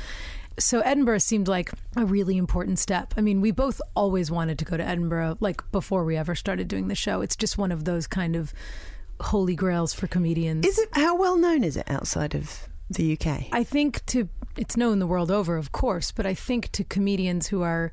So 0.57 0.79
Edinburgh 0.79 1.17
seemed 1.19 1.49
like 1.49 1.71
a 1.97 2.05
really 2.05 2.37
important 2.37 2.79
step. 2.79 3.13
I 3.17 3.21
mean, 3.21 3.41
we 3.41 3.51
both 3.51 3.81
always 3.93 4.31
wanted 4.31 4.57
to 4.59 4.65
go 4.65 4.77
to 4.77 4.83
Edinburgh, 4.83 5.37
like 5.41 5.69
before 5.71 6.05
we 6.05 6.15
ever 6.15 6.35
started 6.35 6.69
doing 6.69 6.87
the 6.87 6.95
show. 6.95 7.21
It's 7.21 7.35
just 7.35 7.57
one 7.57 7.73
of 7.73 7.83
those 7.83 8.07
kind 8.07 8.35
of 8.37 8.53
holy 9.19 9.55
grails 9.55 9.93
for 9.93 10.07
comedians. 10.07 10.65
Is 10.65 10.79
it 10.79 10.89
how 10.93 11.17
well 11.17 11.37
known 11.37 11.63
is 11.63 11.75
it 11.75 11.89
outside 11.89 12.33
of 12.33 12.69
the 12.89 13.13
UK? 13.13 13.45
I 13.51 13.63
think 13.63 14.05
to 14.07 14.29
it's 14.57 14.77
known 14.77 14.99
the 14.99 15.07
world 15.07 15.31
over, 15.31 15.57
of 15.57 15.71
course, 15.71 16.11
but 16.11 16.25
I 16.25 16.33
think 16.33 16.71
to 16.73 16.83
comedians 16.83 17.47
who 17.47 17.61
are 17.61 17.91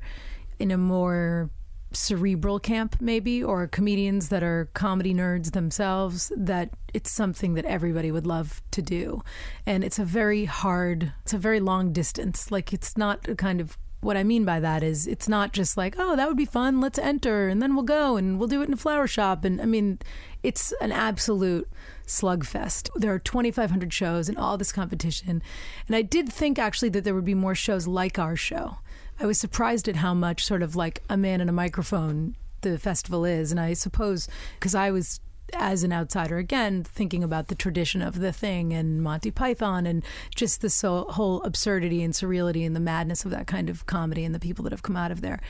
in 0.59 0.71
a 0.71 0.77
more 0.77 1.49
cerebral 1.91 2.59
camp 2.59 2.95
maybe 2.99 3.43
or 3.43 3.67
comedians 3.67 4.29
that 4.29 4.41
are 4.41 4.67
comedy 4.73 5.13
nerds 5.13 5.51
themselves 5.51 6.31
that 6.35 6.71
it's 6.91 7.11
something 7.11 7.53
that 7.53 7.65
everybody 7.65 8.11
would 8.11 8.25
love 8.25 8.63
to 8.71 8.81
do 8.81 9.21
and 9.67 9.83
it's 9.83 9.99
a 9.99 10.03
very 10.03 10.45
hard 10.45 11.13
it's 11.21 11.33
a 11.33 11.37
very 11.37 11.59
long 11.59 11.93
distance 11.93 12.49
like 12.49 12.73
it's 12.73 12.97
not 12.97 13.27
a 13.27 13.35
kind 13.35 13.61
of 13.61 13.77
what 14.03 14.17
I 14.17 14.23
mean 14.23 14.45
by 14.45 14.59
that 14.59 14.83
is 14.83 15.07
it's 15.07 15.27
not 15.27 15.53
just 15.53 15.77
like, 15.77 15.95
oh, 15.97 16.15
that 16.15 16.27
would 16.27 16.37
be 16.37 16.45
fun, 16.45 16.81
let's 16.81 16.99
enter, 16.99 17.47
and 17.47 17.61
then 17.61 17.73
we'll 17.73 17.83
go 17.83 18.17
and 18.17 18.37
we'll 18.37 18.47
do 18.47 18.61
it 18.61 18.67
in 18.67 18.73
a 18.73 18.77
flower 18.77 19.07
shop. 19.07 19.45
And 19.45 19.61
I 19.61 19.65
mean, 19.65 19.99
it's 20.43 20.73
an 20.81 20.91
absolute 20.91 21.69
slugfest. 22.05 22.89
There 22.95 23.13
are 23.13 23.19
2,500 23.19 23.93
shows 23.93 24.29
and 24.29 24.37
all 24.37 24.57
this 24.57 24.71
competition. 24.71 25.41
And 25.87 25.95
I 25.95 26.01
did 26.01 26.31
think 26.31 26.59
actually 26.59 26.89
that 26.89 27.03
there 27.03 27.15
would 27.15 27.25
be 27.25 27.33
more 27.33 27.55
shows 27.55 27.87
like 27.87 28.19
our 28.19 28.35
show. 28.35 28.77
I 29.19 29.25
was 29.25 29.39
surprised 29.39 29.87
at 29.87 29.97
how 29.97 30.13
much 30.13 30.43
sort 30.43 30.63
of 30.63 30.75
like 30.75 31.03
a 31.09 31.17
man 31.17 31.41
in 31.41 31.49
a 31.49 31.53
microphone 31.53 32.35
the 32.61 32.79
festival 32.79 33.25
is. 33.25 33.51
And 33.51 33.59
I 33.59 33.73
suppose 33.73 34.27
because 34.55 34.75
I 34.75 34.91
was 34.91 35.19
as 35.55 35.83
an 35.83 35.93
outsider 35.93 36.37
again 36.37 36.83
thinking 36.83 37.23
about 37.23 37.47
the 37.47 37.55
tradition 37.55 38.01
of 38.01 38.19
the 38.19 38.31
thing 38.31 38.73
and 38.73 39.03
Monty 39.03 39.29
Python 39.29 39.85
and 39.85 40.03
just 40.33 40.61
the 40.61 41.05
whole 41.09 41.43
absurdity 41.43 42.01
and 42.01 42.13
surreality 42.13 42.65
and 42.65 42.75
the 42.75 42.79
madness 42.79 43.23
of 43.23 43.31
that 43.31 43.45
kind 43.45 43.69
of 43.69 43.85
comedy 43.85 44.25
and 44.25 44.33
the 44.33 44.39
people 44.39 44.63
that 44.63 44.71
have 44.71 44.83
come 44.83 44.97
out 44.97 45.11
of 45.11 45.21
there. 45.21 45.41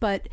But 0.00 0.28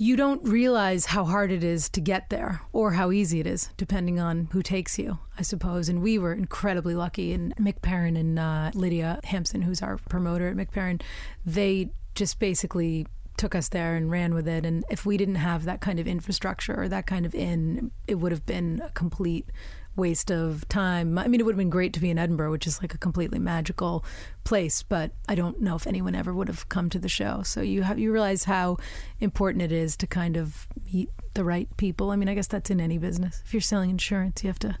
you 0.00 0.14
don't 0.16 0.46
realize 0.46 1.06
how 1.06 1.24
hard 1.24 1.50
it 1.50 1.64
is 1.64 1.88
to 1.88 2.00
get 2.00 2.30
there 2.30 2.62
or 2.72 2.92
how 2.92 3.10
easy 3.10 3.40
it 3.40 3.48
is, 3.48 3.70
depending 3.76 4.20
on 4.20 4.48
who 4.52 4.62
takes 4.62 4.96
you, 4.96 5.18
I 5.36 5.42
suppose. 5.42 5.88
And 5.88 6.00
we 6.00 6.18
were 6.18 6.32
incredibly 6.32 6.94
lucky. 6.94 7.32
And 7.32 7.54
Mick 7.56 7.82
Perrin 7.82 8.16
and 8.16 8.38
uh, 8.38 8.70
Lydia 8.74 9.18
Hampson, 9.24 9.62
who's 9.62 9.82
our 9.82 9.98
promoter 10.08 10.48
at 10.48 10.56
Mick 10.56 10.70
Perrin, 10.70 11.00
they 11.44 11.90
just 12.14 12.38
basically 12.38 13.08
took 13.36 13.56
us 13.56 13.68
there 13.70 13.96
and 13.96 14.08
ran 14.08 14.34
with 14.34 14.46
it. 14.46 14.64
And 14.64 14.84
if 14.88 15.04
we 15.04 15.16
didn't 15.16 15.36
have 15.36 15.64
that 15.64 15.80
kind 15.80 15.98
of 15.98 16.06
infrastructure 16.06 16.80
or 16.80 16.88
that 16.88 17.08
kind 17.08 17.26
of 17.26 17.34
in, 17.34 17.90
it 18.06 18.16
would 18.16 18.30
have 18.30 18.46
been 18.46 18.80
a 18.84 18.90
complete 18.90 19.50
waste 19.98 20.30
of 20.30 20.66
time. 20.68 21.18
I 21.18 21.28
mean, 21.28 21.40
it 21.40 21.44
would 21.44 21.54
have 21.54 21.58
been 21.58 21.70
great 21.70 21.92
to 21.94 22.00
be 22.00 22.10
in 22.10 22.18
Edinburgh, 22.18 22.52
which 22.52 22.66
is 22.66 22.80
like 22.80 22.94
a 22.94 22.98
completely 22.98 23.38
magical 23.38 24.04
place, 24.44 24.82
but 24.82 25.10
I 25.28 25.34
don't 25.34 25.60
know 25.60 25.74
if 25.74 25.86
anyone 25.86 26.14
ever 26.14 26.32
would 26.32 26.48
have 26.48 26.68
come 26.68 26.88
to 26.90 26.98
the 26.98 27.08
show. 27.08 27.42
So 27.42 27.60
you 27.60 27.82
have 27.82 27.98
you 27.98 28.12
realize 28.12 28.44
how 28.44 28.78
important 29.20 29.62
it 29.62 29.72
is 29.72 29.96
to 29.98 30.06
kind 30.06 30.36
of 30.36 30.66
meet 30.90 31.10
the 31.34 31.44
right 31.44 31.68
people. 31.76 32.10
I 32.10 32.16
mean, 32.16 32.28
I 32.28 32.34
guess 32.34 32.46
that's 32.46 32.70
in 32.70 32.80
any 32.80 32.98
business. 32.98 33.42
If 33.44 33.52
you're 33.52 33.60
selling 33.60 33.90
insurance, 33.90 34.42
you 34.42 34.48
have 34.48 34.58
to 34.60 34.78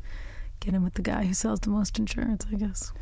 get 0.60 0.74
in 0.74 0.82
with 0.82 0.94
the 0.94 1.02
guy 1.02 1.24
who 1.24 1.34
sells 1.34 1.60
the 1.60 1.70
most 1.70 1.98
insurance, 1.98 2.46
I 2.52 2.56
guess. 2.56 2.92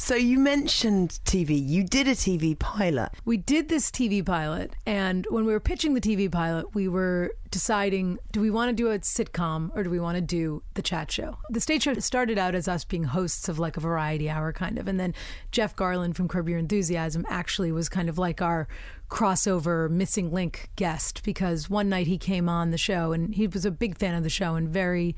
So 0.00 0.14
you 0.14 0.38
mentioned 0.38 1.18
TV. 1.24 1.60
You 1.60 1.82
did 1.82 2.06
a 2.06 2.12
TV 2.12 2.56
pilot. 2.56 3.10
We 3.24 3.36
did 3.36 3.68
this 3.68 3.90
TV 3.90 4.24
pilot, 4.24 4.74
and 4.86 5.26
when 5.28 5.44
we 5.44 5.52
were 5.52 5.58
pitching 5.60 5.94
the 5.94 6.00
TV 6.00 6.30
pilot, 6.30 6.72
we 6.72 6.86
were 6.86 7.32
deciding 7.50 8.18
do 8.30 8.40
we 8.40 8.50
want 8.50 8.68
to 8.68 8.74
do 8.74 8.90
a 8.90 8.98
sitcom 8.98 9.70
or 9.74 9.82
do 9.82 9.90
we 9.90 9.98
want 9.98 10.14
to 10.16 10.20
do 10.20 10.62
the 10.74 10.82
chat 10.82 11.10
show? 11.10 11.38
The 11.50 11.60
stage 11.60 11.82
show 11.82 11.94
started 11.94 12.38
out 12.38 12.54
as 12.54 12.68
us 12.68 12.84
being 12.84 13.04
hosts 13.04 13.48
of 13.48 13.58
like 13.58 13.76
a 13.76 13.80
variety 13.80 14.30
hour 14.30 14.52
kind 14.52 14.78
of, 14.78 14.86
and 14.86 15.00
then 15.00 15.14
Jeff 15.50 15.74
Garlin 15.74 16.14
from 16.14 16.28
Curb 16.28 16.48
Your 16.48 16.58
Enthusiasm 16.58 17.26
actually 17.28 17.72
was 17.72 17.88
kind 17.88 18.08
of 18.08 18.18
like 18.18 18.40
our 18.40 18.68
crossover 19.10 19.90
missing 19.90 20.30
link 20.30 20.70
guest 20.76 21.22
because 21.24 21.68
one 21.68 21.88
night 21.88 22.06
he 22.06 22.18
came 22.18 22.48
on 22.48 22.70
the 22.70 22.78
show 22.78 23.12
and 23.12 23.34
he 23.34 23.46
was 23.46 23.64
a 23.64 23.70
big 23.70 23.96
fan 23.98 24.14
of 24.14 24.22
the 24.22 24.30
show 24.30 24.54
and 24.54 24.68
very 24.68 25.16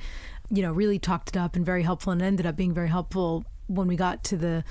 you 0.50 0.62
know 0.62 0.72
really 0.72 0.98
talked 0.98 1.30
it 1.30 1.36
up 1.36 1.56
and 1.56 1.64
very 1.64 1.82
helpful 1.82 2.12
and 2.12 2.22
ended 2.22 2.46
up 2.46 2.56
being 2.56 2.74
very 2.74 2.88
helpful 2.88 3.44
when 3.66 3.86
we 3.86 3.96
got 3.96 4.24
to 4.24 4.36
the 4.36 4.64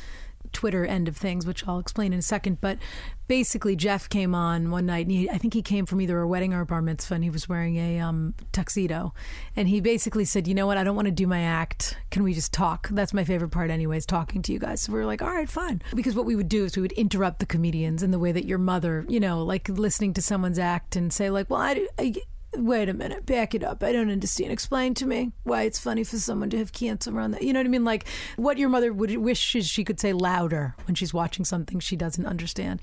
Twitter 0.52 0.86
end 0.86 1.08
of 1.08 1.16
things, 1.16 1.46
which 1.46 1.68
I'll 1.68 1.80
explain 1.80 2.14
in 2.14 2.20
a 2.20 2.24
second. 2.24 2.60
But 2.62 2.80
basically, 3.28 3.76
Jeff 3.76 4.10
came 4.10 4.34
on 4.34 4.72
one 4.72 4.86
night, 4.86 5.06
and 5.06 5.12
he, 5.12 5.30
I 5.30 5.38
think 5.38 5.54
he 5.54 5.62
came 5.62 5.86
from 5.86 6.02
either 6.02 6.20
a 6.20 6.28
wedding 6.28 6.54
or 6.54 6.62
a 6.62 6.66
bar 6.66 6.82
mitzvah, 6.82 7.16
and 7.16 7.24
he 7.24 7.30
was 7.30 7.48
wearing 7.48 7.78
a 7.78 8.00
um, 8.00 8.34
tuxedo. 8.52 9.14
And 9.56 9.68
he 9.68 9.80
basically 9.82 10.26
said, 10.26 10.48
"You 10.48 10.56
know 10.56 10.68
what? 10.68 10.78
I 10.78 10.84
don't 10.84 10.96
want 10.96 11.08
to 11.08 11.12
do 11.12 11.28
my 11.28 11.42
act. 11.42 11.98
Can 12.12 12.24
we 12.24 12.34
just 12.34 12.54
talk? 12.54 12.90
That's 12.90 13.14
my 13.14 13.24
favorite 13.24 13.50
part, 13.50 13.70
anyways, 13.70 14.06
talking 14.06 14.42
to 14.44 14.54
you 14.54 14.60
guys." 14.60 14.82
So 14.82 14.94
we 14.94 15.00
were 15.00 15.06
like, 15.06 15.22
"All 15.22 15.30
right, 15.30 15.50
fine." 15.50 15.82
Because 15.96 16.16
what 16.16 16.26
we 16.26 16.36
would 16.36 16.50
do 16.50 16.66
is 16.66 16.76
we 16.76 16.82
would 16.82 16.94
interrupt 16.94 17.40
the 17.40 17.46
comedians 17.46 18.04
in 18.04 18.12
the 18.12 18.20
way 18.20 18.32
that 18.32 18.46
your 18.46 18.58
mother, 18.60 19.06
you 19.08 19.20
know, 19.20 19.44
like 19.44 19.70
listening 19.70 20.14
to 20.16 20.22
someone's 20.22 20.60
act 20.60 20.96
and 20.96 21.14
say, 21.14 21.30
like, 21.30 21.50
"Well, 21.50 21.62
I." 21.62 21.88
I 21.98 22.16
wait 22.56 22.90
a 22.90 22.94
minute, 22.94 23.26
back 23.26 23.54
it 23.54 23.64
up. 23.64 23.84
I 23.84 23.92
don't 23.92 24.10
understand. 24.10 24.52
Explain 24.52 24.94
to 24.96 25.06
me 25.06 25.32
why 25.44 25.64
it's 25.64 25.80
funny 25.80 26.04
for 26.04 26.18
someone 26.18 26.50
to 26.50 26.58
have 26.58 26.74
cancer 26.74 27.16
around 27.16 27.32
that. 27.32 27.44
You 27.44 27.54
know 27.54 27.60
what 27.60 27.68
I 27.68 27.70
mean? 27.70 27.86
Like 27.86 28.08
what 28.36 28.58
your 28.58 28.70
mother 28.70 28.92
would 28.92 29.16
wish 29.18 29.40
she 29.40 29.84
could 29.84 30.00
say 30.00 30.14
louder 30.14 30.76
when 30.86 30.96
she's 30.96 31.14
watching 31.14 31.46
something 31.46 31.80
she 31.80 31.96
doesn't 31.96 32.26
understand. 32.26 32.82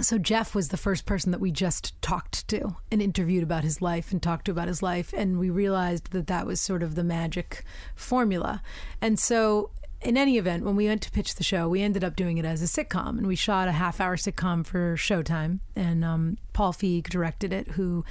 So 0.00 0.18
Jeff 0.18 0.54
was 0.54 0.70
the 0.70 0.76
first 0.76 1.06
person 1.06 1.30
that 1.30 1.40
we 1.40 1.52
just 1.52 2.00
talked 2.02 2.48
to 2.48 2.76
and 2.90 3.00
interviewed 3.00 3.44
about 3.44 3.62
his 3.62 3.80
life 3.80 4.10
and 4.10 4.20
talked 4.20 4.46
to 4.46 4.50
about 4.50 4.66
his 4.66 4.82
life, 4.82 5.14
and 5.16 5.38
we 5.38 5.50
realized 5.50 6.10
that 6.10 6.26
that 6.26 6.46
was 6.46 6.60
sort 6.60 6.82
of 6.82 6.96
the 6.96 7.04
magic 7.04 7.64
formula. 7.94 8.60
And 9.00 9.20
so 9.20 9.70
in 10.02 10.16
any 10.16 10.36
event, 10.36 10.64
when 10.64 10.74
we 10.74 10.88
went 10.88 11.00
to 11.02 11.12
pitch 11.12 11.36
the 11.36 11.44
show, 11.44 11.68
we 11.68 11.80
ended 11.80 12.02
up 12.02 12.16
doing 12.16 12.38
it 12.38 12.44
as 12.44 12.60
a 12.60 12.66
sitcom, 12.66 13.18
and 13.18 13.26
we 13.28 13.36
shot 13.36 13.68
a 13.68 13.72
half-hour 13.72 14.16
sitcom 14.16 14.66
for 14.66 14.96
Showtime. 14.96 15.60
And 15.76 16.04
um, 16.04 16.38
Paul 16.52 16.72
Feig 16.72 17.08
directed 17.08 17.52
it, 17.52 17.68
who 17.68 18.04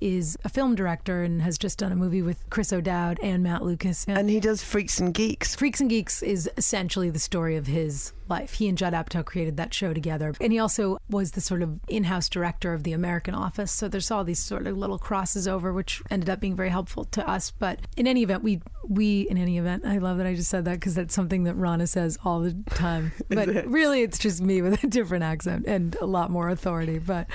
is 0.00 0.36
a 0.44 0.48
film 0.48 0.74
director 0.74 1.22
and 1.22 1.42
has 1.42 1.58
just 1.58 1.78
done 1.78 1.92
a 1.92 1.96
movie 1.96 2.22
with 2.22 2.48
Chris 2.50 2.72
O'Dowd 2.72 3.18
and 3.22 3.42
Matt 3.42 3.62
Lucas. 3.62 4.04
And 4.08 4.30
he 4.30 4.40
does 4.40 4.62
Freaks 4.62 4.98
and 4.98 5.12
Geeks. 5.12 5.54
Freaks 5.54 5.80
and 5.80 5.90
Geeks 5.90 6.22
is 6.22 6.50
essentially 6.56 7.10
the 7.10 7.18
story 7.18 7.56
of 7.56 7.66
his 7.66 8.12
life. 8.30 8.54
He 8.54 8.68
and 8.68 8.78
Judd 8.78 8.94
Apatow 8.94 9.24
created 9.24 9.56
that 9.56 9.74
show 9.74 9.92
together. 9.92 10.34
And 10.40 10.52
he 10.52 10.58
also 10.58 10.98
was 11.08 11.32
the 11.32 11.40
sort 11.40 11.62
of 11.62 11.80
in 11.88 12.04
house 12.04 12.28
director 12.28 12.72
of 12.72 12.84
the 12.84 12.92
American 12.92 13.34
office. 13.34 13.72
So 13.72 13.88
there's 13.88 14.10
all 14.10 14.24
these 14.24 14.38
sort 14.38 14.66
of 14.66 14.78
little 14.78 14.98
crosses 14.98 15.46
over, 15.46 15.72
which 15.72 16.02
ended 16.10 16.30
up 16.30 16.40
being 16.40 16.56
very 16.56 16.70
helpful 16.70 17.04
to 17.04 17.28
us. 17.28 17.50
But 17.50 17.80
in 17.96 18.06
any 18.06 18.22
event, 18.22 18.42
we, 18.42 18.62
we 18.88 19.22
in 19.22 19.36
any 19.36 19.58
event, 19.58 19.84
I 19.84 19.98
love 19.98 20.18
that 20.18 20.26
I 20.26 20.34
just 20.34 20.50
said 20.50 20.64
that 20.64 20.74
because 20.74 20.94
that's 20.94 21.14
something 21.14 21.44
that 21.44 21.56
Ronna 21.56 21.88
says 21.88 22.18
all 22.24 22.40
the 22.40 22.56
time. 22.70 23.12
But 23.30 23.48
it? 23.48 23.66
really, 23.68 24.02
it's 24.02 24.18
just 24.18 24.40
me 24.40 24.60
with 24.60 24.82
a 24.82 24.86
different 24.88 25.24
accent 25.24 25.66
and 25.66 25.94
a 26.00 26.06
lot 26.06 26.30
more 26.30 26.48
authority. 26.48 26.98
But 26.98 27.26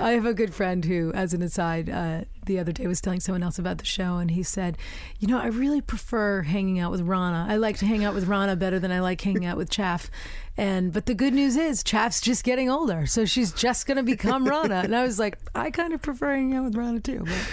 I 0.00 0.10
have 0.12 0.26
a 0.26 0.34
good 0.34 0.54
friend 0.54 0.84
who, 0.84 1.12
as 1.12 1.32
an 1.32 1.42
aside, 1.42 1.88
uh, 1.88 2.22
the 2.48 2.58
other 2.58 2.72
day 2.72 2.88
was 2.88 3.00
telling 3.00 3.20
someone 3.20 3.44
else 3.44 3.58
about 3.58 3.78
the 3.78 3.84
show, 3.84 4.16
and 4.16 4.32
he 4.32 4.42
said, 4.42 4.76
"You 5.20 5.28
know, 5.28 5.38
I 5.38 5.46
really 5.46 5.80
prefer 5.80 6.42
hanging 6.42 6.80
out 6.80 6.90
with 6.90 7.06
Ronna. 7.06 7.48
I 7.48 7.54
like 7.56 7.76
to 7.78 7.86
hang 7.86 8.04
out 8.04 8.14
with 8.14 8.26
Ronna 8.26 8.58
better 8.58 8.80
than 8.80 8.90
I 8.90 9.00
like 9.00 9.20
hanging 9.20 9.46
out 9.46 9.56
with 9.56 9.70
Chaff." 9.70 10.10
And 10.56 10.92
but 10.92 11.06
the 11.06 11.14
good 11.14 11.34
news 11.34 11.56
is 11.56 11.84
Chaff's 11.84 12.20
just 12.20 12.42
getting 12.42 12.68
older, 12.68 13.06
so 13.06 13.24
she's 13.24 13.52
just 13.52 13.86
going 13.86 13.98
to 13.98 14.02
become 14.02 14.44
Ronna. 14.44 14.82
And 14.82 14.96
I 14.96 15.04
was 15.04 15.18
like, 15.18 15.38
I 15.54 15.70
kind 15.70 15.92
of 15.92 16.02
prefer 16.02 16.34
hanging 16.34 16.56
out 16.56 16.64
with 16.64 16.74
Ronna 16.74 17.02
too, 17.02 17.22
but. 17.24 17.48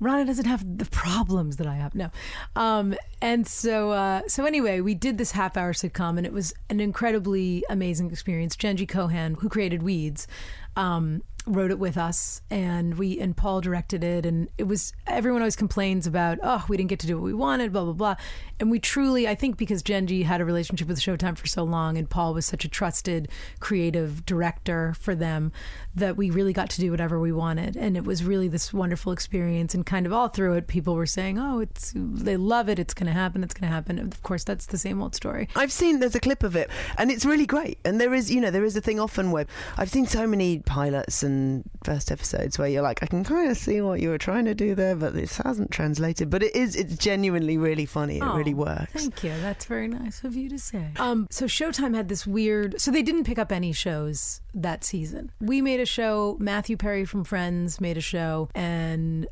Ronna 0.00 0.24
doesn't 0.26 0.44
have 0.44 0.78
the 0.78 0.84
problems 0.84 1.56
that 1.56 1.66
I 1.66 1.74
have. 1.74 1.94
No. 1.94 2.10
Um, 2.54 2.94
and 3.20 3.46
so, 3.48 3.90
uh, 3.90 4.22
so 4.28 4.44
anyway, 4.44 4.80
we 4.80 4.94
did 4.94 5.18
this 5.18 5.32
half 5.32 5.56
hour 5.56 5.72
sitcom 5.72 6.18
and 6.18 6.24
it 6.24 6.32
was 6.32 6.54
an 6.70 6.78
incredibly 6.78 7.64
amazing 7.68 8.10
experience. 8.12 8.54
Jenji 8.54 8.88
Kohan, 8.88 9.40
who 9.40 9.48
created 9.48 9.82
Weeds, 9.82 10.28
um, 10.76 11.22
wrote 11.48 11.70
it 11.70 11.78
with 11.78 11.96
us 11.96 12.42
and 12.50 12.98
we 12.98 13.18
and 13.18 13.36
Paul 13.36 13.60
directed 13.60 14.04
it 14.04 14.26
and 14.26 14.48
it 14.58 14.64
was 14.64 14.92
everyone 15.06 15.42
always 15.42 15.56
complains 15.56 16.06
about 16.06 16.38
oh 16.42 16.64
we 16.68 16.76
didn't 16.76 16.90
get 16.90 17.00
to 17.00 17.06
do 17.06 17.16
what 17.16 17.24
we 17.24 17.34
wanted 17.34 17.72
blah 17.72 17.84
blah 17.84 17.92
blah. 17.92 18.16
And 18.60 18.70
we 18.70 18.78
truly 18.78 19.26
I 19.26 19.34
think 19.34 19.56
because 19.56 19.82
Jenji 19.82 20.24
had 20.24 20.40
a 20.40 20.44
relationship 20.44 20.88
with 20.88 21.00
Showtime 21.00 21.36
for 21.36 21.46
so 21.46 21.64
long 21.64 21.96
and 21.96 22.08
Paul 22.08 22.34
was 22.34 22.46
such 22.46 22.64
a 22.64 22.68
trusted 22.68 23.28
creative 23.60 24.26
director 24.26 24.94
for 24.98 25.14
them 25.14 25.52
that 25.94 26.16
we 26.16 26.30
really 26.30 26.52
got 26.52 26.70
to 26.70 26.80
do 26.80 26.90
whatever 26.90 27.18
we 27.18 27.32
wanted. 27.32 27.76
And 27.76 27.96
it 27.96 28.04
was 28.04 28.24
really 28.24 28.48
this 28.48 28.72
wonderful 28.72 29.12
experience 29.12 29.74
and 29.74 29.86
kind 29.86 30.06
of 30.06 30.12
all 30.12 30.28
through 30.28 30.54
it 30.54 30.66
people 30.66 30.94
were 30.94 31.06
saying 31.06 31.38
oh 31.38 31.60
it's 31.60 31.92
they 31.96 32.36
love 32.36 32.68
it 32.68 32.78
it's 32.78 32.94
going 32.94 33.06
to 33.06 33.12
happen 33.12 33.42
it's 33.42 33.54
going 33.54 33.68
to 33.68 33.74
happen 33.74 33.98
of 33.98 34.22
course 34.22 34.44
that's 34.44 34.66
the 34.66 34.78
same 34.78 35.02
old 35.02 35.14
story. 35.14 35.48
I've 35.56 35.72
seen 35.72 36.00
there's 36.00 36.14
a 36.14 36.20
clip 36.20 36.42
of 36.42 36.56
it 36.56 36.70
and 36.96 37.10
it's 37.10 37.24
really 37.24 37.46
great. 37.46 37.78
And 37.84 38.00
there 38.00 38.12
is 38.12 38.30
you 38.30 38.40
know 38.40 38.50
there 38.50 38.64
is 38.64 38.76
a 38.76 38.80
thing 38.80 39.00
often 39.00 39.30
where 39.30 39.46
I've 39.76 39.90
seen 39.90 40.06
so 40.06 40.26
many 40.26 40.58
pilots 40.58 41.22
and 41.22 41.37
first 41.84 42.10
episodes 42.10 42.58
where 42.58 42.68
you're 42.68 42.82
like, 42.82 43.02
I 43.02 43.06
can 43.06 43.24
kind 43.24 43.50
of 43.50 43.56
see 43.56 43.80
what 43.80 44.00
you 44.00 44.10
were 44.10 44.18
trying 44.18 44.44
to 44.46 44.54
do 44.54 44.74
there, 44.74 44.96
but 44.96 45.14
this 45.14 45.36
hasn't 45.38 45.70
translated. 45.70 46.30
But 46.30 46.42
it 46.42 46.54
is, 46.54 46.76
it's 46.76 46.96
genuinely 46.96 47.56
really 47.56 47.86
funny. 47.86 48.18
It 48.18 48.22
oh, 48.22 48.36
really 48.36 48.54
works. 48.54 48.92
Thank 48.92 49.24
you. 49.24 49.32
That's 49.40 49.64
very 49.64 49.88
nice 49.88 50.24
of 50.24 50.34
you 50.34 50.48
to 50.48 50.58
say. 50.58 50.88
Um, 50.98 51.26
so 51.30 51.46
Showtime 51.46 51.94
had 51.94 52.08
this 52.08 52.26
weird, 52.26 52.80
so 52.80 52.90
they 52.90 53.02
didn't 53.02 53.24
pick 53.24 53.38
up 53.38 53.52
any 53.52 53.72
shows 53.72 54.40
that 54.54 54.84
season. 54.84 55.32
We 55.40 55.60
made 55.62 55.80
a 55.80 55.86
show, 55.86 56.36
Matthew 56.40 56.76
Perry 56.76 57.04
from 57.04 57.24
Friends 57.24 57.80
made 57.80 57.96
a 57.96 58.02
show, 58.02 58.48
and 58.54 59.26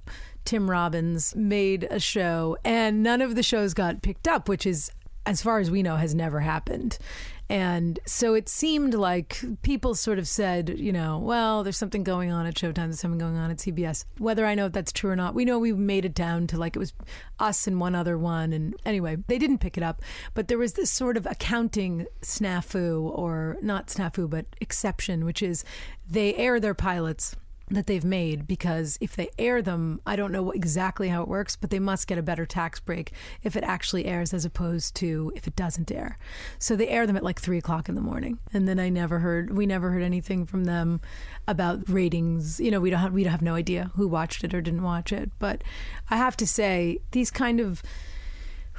Tim 0.44 0.70
Robbins 0.70 1.34
made 1.34 1.88
a 1.90 1.98
show, 1.98 2.56
and 2.64 3.02
none 3.02 3.20
of 3.20 3.34
the 3.34 3.42
shows 3.42 3.74
got 3.74 4.02
picked 4.02 4.28
up, 4.28 4.48
which 4.48 4.66
is 4.66 4.90
as 5.26 5.42
far 5.42 5.58
as 5.58 5.70
we 5.70 5.82
know, 5.82 5.96
has 5.96 6.14
never 6.14 6.40
happened. 6.40 6.98
And 7.48 8.00
so 8.06 8.34
it 8.34 8.48
seemed 8.48 8.94
like 8.94 9.40
people 9.62 9.94
sort 9.94 10.18
of 10.18 10.26
said, 10.26 10.78
you 10.78 10.92
know, 10.92 11.18
well, 11.18 11.62
there's 11.62 11.76
something 11.76 12.02
going 12.02 12.32
on 12.32 12.44
at 12.44 12.54
Showtime, 12.54 12.86
there's 12.86 13.00
something 13.00 13.20
going 13.20 13.36
on 13.36 13.50
at 13.50 13.58
CBS. 13.58 14.04
Whether 14.18 14.44
I 14.46 14.56
know 14.56 14.66
if 14.66 14.72
that's 14.72 14.92
true 14.92 15.10
or 15.10 15.16
not, 15.16 15.34
we 15.34 15.44
know 15.44 15.58
we 15.58 15.72
made 15.72 16.04
it 16.04 16.14
down 16.14 16.48
to 16.48 16.58
like 16.58 16.74
it 16.74 16.80
was 16.80 16.92
us 17.38 17.66
and 17.66 17.78
one 17.78 17.94
other 17.94 18.18
one. 18.18 18.52
And 18.52 18.74
anyway, 18.84 19.18
they 19.28 19.38
didn't 19.38 19.58
pick 19.58 19.76
it 19.76 19.84
up. 19.84 20.02
But 20.34 20.48
there 20.48 20.58
was 20.58 20.72
this 20.72 20.90
sort 20.90 21.16
of 21.16 21.26
accounting 21.26 22.06
snafu, 22.22 23.02
or 23.16 23.58
not 23.62 23.86
snafu, 23.88 24.28
but 24.28 24.46
exception, 24.60 25.24
which 25.24 25.42
is 25.42 25.64
they 26.08 26.34
air 26.34 26.58
their 26.58 26.74
pilots 26.74 27.36
that 27.68 27.86
they've 27.86 28.04
made 28.04 28.46
because 28.46 28.96
if 29.00 29.16
they 29.16 29.28
air 29.38 29.60
them, 29.60 30.00
I 30.06 30.14
don't 30.14 30.30
know 30.30 30.50
exactly 30.52 31.08
how 31.08 31.22
it 31.22 31.28
works, 31.28 31.56
but 31.56 31.70
they 31.70 31.78
must 31.78 32.06
get 32.06 32.18
a 32.18 32.22
better 32.22 32.46
tax 32.46 32.78
break 32.78 33.12
if 33.42 33.56
it 33.56 33.64
actually 33.64 34.06
airs 34.06 34.32
as 34.32 34.44
opposed 34.44 34.94
to 34.96 35.32
if 35.34 35.46
it 35.46 35.56
doesn't 35.56 35.90
air. 35.90 36.18
So 36.58 36.76
they 36.76 36.88
air 36.88 37.06
them 37.06 37.16
at 37.16 37.24
like 37.24 37.40
three 37.40 37.58
o'clock 37.58 37.88
in 37.88 37.96
the 37.96 38.00
morning, 38.00 38.38
and 38.52 38.68
then 38.68 38.78
I 38.78 38.88
never 38.88 39.18
heard 39.18 39.56
we 39.56 39.66
never 39.66 39.90
heard 39.90 40.02
anything 40.02 40.46
from 40.46 40.64
them 40.64 41.00
about 41.48 41.88
ratings. 41.88 42.60
You 42.60 42.70
know, 42.70 42.80
we 42.80 42.90
don't 42.90 43.00
have, 43.00 43.12
we 43.12 43.24
have 43.24 43.42
no 43.42 43.54
idea 43.54 43.90
who 43.96 44.06
watched 44.06 44.44
it 44.44 44.54
or 44.54 44.60
didn't 44.60 44.82
watch 44.82 45.12
it. 45.12 45.30
But 45.38 45.62
I 46.08 46.16
have 46.16 46.36
to 46.38 46.46
say, 46.46 47.00
these 47.10 47.30
kind 47.30 47.60
of 47.60 47.82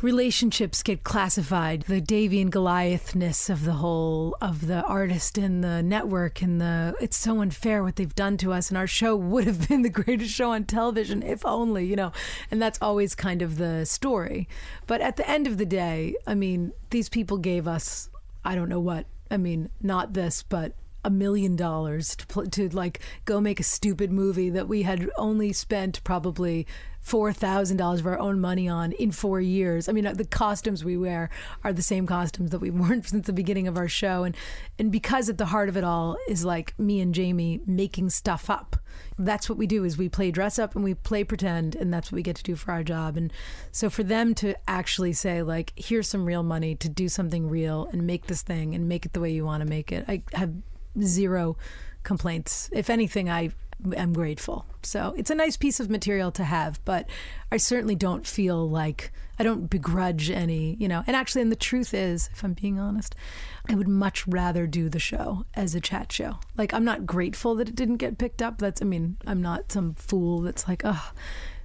relationships 0.01 0.83
get 0.83 1.03
classified 1.03 1.81
the 1.83 1.99
davy 1.99 2.39
and 2.39 2.51
goliathness 2.51 3.49
of 3.49 3.65
the 3.65 3.73
whole 3.73 4.37
of 4.39 4.67
the 4.67 4.83
artist 4.83 5.37
and 5.37 5.63
the 5.63 5.81
network 5.81 6.41
and 6.41 6.61
the 6.61 6.95
it's 7.01 7.17
so 7.17 7.41
unfair 7.41 7.83
what 7.83 7.95
they've 7.95 8.13
done 8.15 8.37
to 8.37 8.53
us 8.53 8.69
and 8.69 8.77
our 8.77 8.85
show 8.85 9.15
would 9.15 9.45
have 9.45 9.67
been 9.67 9.81
the 9.81 9.89
greatest 9.89 10.31
show 10.31 10.51
on 10.51 10.63
television 10.63 11.23
if 11.23 11.43
only 11.45 11.85
you 11.85 11.95
know 11.95 12.11
and 12.51 12.61
that's 12.61 12.79
always 12.81 13.15
kind 13.15 13.41
of 13.41 13.57
the 13.57 13.85
story. 13.85 14.47
But 14.85 15.01
at 15.01 15.15
the 15.17 15.27
end 15.27 15.47
of 15.47 15.57
the 15.57 15.65
day 15.65 16.15
i 16.27 16.35
mean 16.35 16.73
these 16.91 17.09
people 17.09 17.37
gave 17.37 17.67
us 17.67 18.09
i 18.45 18.55
don't 18.55 18.69
know 18.69 18.79
what 18.79 19.05
i 19.31 19.37
mean 19.37 19.69
not 19.81 20.13
this 20.13 20.43
but 20.43 20.73
a 21.07 21.09
million 21.09 21.55
dollars 21.55 22.17
to 22.17 22.27
pl- 22.27 22.47
to 22.47 22.67
like 22.75 22.99
go 23.23 23.39
make 23.39 23.61
a 23.61 23.63
stupid 23.63 24.11
movie 24.11 24.49
that 24.49 24.67
we 24.67 24.81
had 24.81 25.09
only 25.15 25.53
spent 25.53 26.03
probably 26.03 26.67
four 26.99 27.31
thousand 27.31 27.77
dollars 27.77 28.01
of 28.01 28.07
our 28.07 28.19
own 28.19 28.41
money 28.41 28.67
on 28.67 28.91
in 28.91 29.09
four 29.09 29.39
years. 29.39 29.87
I 29.87 29.93
mean, 29.93 30.05
uh, 30.05 30.11
the 30.11 30.25
costumes 30.25 30.83
we 30.83 30.97
wear 30.97 31.29
are 31.63 31.71
the 31.71 31.81
same 31.81 32.05
costumes 32.05 32.51
that 32.51 32.59
we've 32.59 32.73
worn 32.77 33.03
since 33.03 33.25
the 33.25 33.31
beginning 33.31 33.69
of 33.69 33.77
our 33.77 33.87
show, 33.87 34.25
and 34.25 34.35
and 34.77 34.91
because 34.91 35.29
at 35.29 35.37
the 35.37 35.45
heart 35.45 35.69
of 35.69 35.77
it 35.77 35.85
all 35.85 36.17
is 36.27 36.43
like 36.43 36.77
me 36.77 36.99
and 36.99 37.15
Jamie 37.15 37.61
making 37.65 38.09
stuff 38.09 38.49
up. 38.49 38.75
That's 39.17 39.47
what 39.47 39.57
we 39.57 39.65
do 39.65 39.85
is 39.85 39.97
we 39.97 40.09
play 40.09 40.29
dress 40.29 40.59
up 40.59 40.75
and 40.75 40.83
we 40.83 40.93
play 40.93 41.23
pretend, 41.23 41.73
and 41.73 41.93
that's 41.93 42.11
what 42.11 42.17
we 42.17 42.21
get 42.21 42.35
to 42.35 42.43
do 42.43 42.57
for 42.57 42.73
our 42.73 42.83
job. 42.83 43.15
And 43.15 43.31
so 43.71 43.89
for 43.89 44.03
them 44.03 44.35
to 44.35 44.55
actually 44.67 45.13
say 45.13 45.41
like, 45.41 45.71
here's 45.77 46.09
some 46.09 46.25
real 46.25 46.43
money 46.43 46.75
to 46.75 46.89
do 46.89 47.07
something 47.07 47.49
real 47.49 47.87
and 47.93 48.05
make 48.05 48.27
this 48.27 48.41
thing 48.41 48.75
and 48.75 48.89
make 48.89 49.05
it 49.05 49.13
the 49.13 49.21
way 49.21 49.31
you 49.31 49.45
want 49.45 49.63
to 49.63 49.69
make 49.69 49.93
it, 49.93 50.03
I 50.09 50.23
have 50.33 50.53
zero 51.01 51.57
complaints. 52.03 52.69
If 52.73 52.89
anything, 52.89 53.29
I 53.29 53.51
am 53.95 54.13
grateful. 54.13 54.65
So 54.81 55.13
it's 55.17 55.29
a 55.29 55.35
nice 55.35 55.57
piece 55.57 55.79
of 55.79 55.89
material 55.89 56.31
to 56.31 56.43
have, 56.43 56.83
but 56.85 57.09
I 57.51 57.57
certainly 57.57 57.95
don't 57.95 58.25
feel 58.25 58.67
like 58.67 59.11
I 59.39 59.43
don't 59.43 59.69
begrudge 59.69 60.31
any, 60.31 60.75
you 60.79 60.87
know. 60.87 61.03
And 61.05 61.15
actually, 61.15 61.43
and 61.43 61.51
the 61.51 61.55
truth 61.55 61.93
is, 61.93 62.29
if 62.33 62.43
I'm 62.43 62.53
being 62.53 62.79
honest, 62.79 63.13
I 63.69 63.75
would 63.75 63.87
much 63.87 64.25
rather 64.27 64.65
do 64.65 64.89
the 64.89 64.99
show 64.99 65.45
as 65.53 65.75
a 65.75 65.81
chat 65.81 66.11
show. 66.11 66.39
Like, 66.57 66.73
I'm 66.73 66.85
not 66.85 67.05
grateful 67.05 67.53
that 67.55 67.69
it 67.69 67.75
didn't 67.75 67.97
get 67.97 68.17
picked 68.17 68.41
up. 68.41 68.57
That's, 68.57 68.81
I 68.81 68.85
mean, 68.85 69.17
I'm 69.27 69.41
not 69.41 69.71
some 69.71 69.93
fool 69.93 70.41
that's 70.41 70.67
like, 70.67 70.81
oh, 70.83 71.11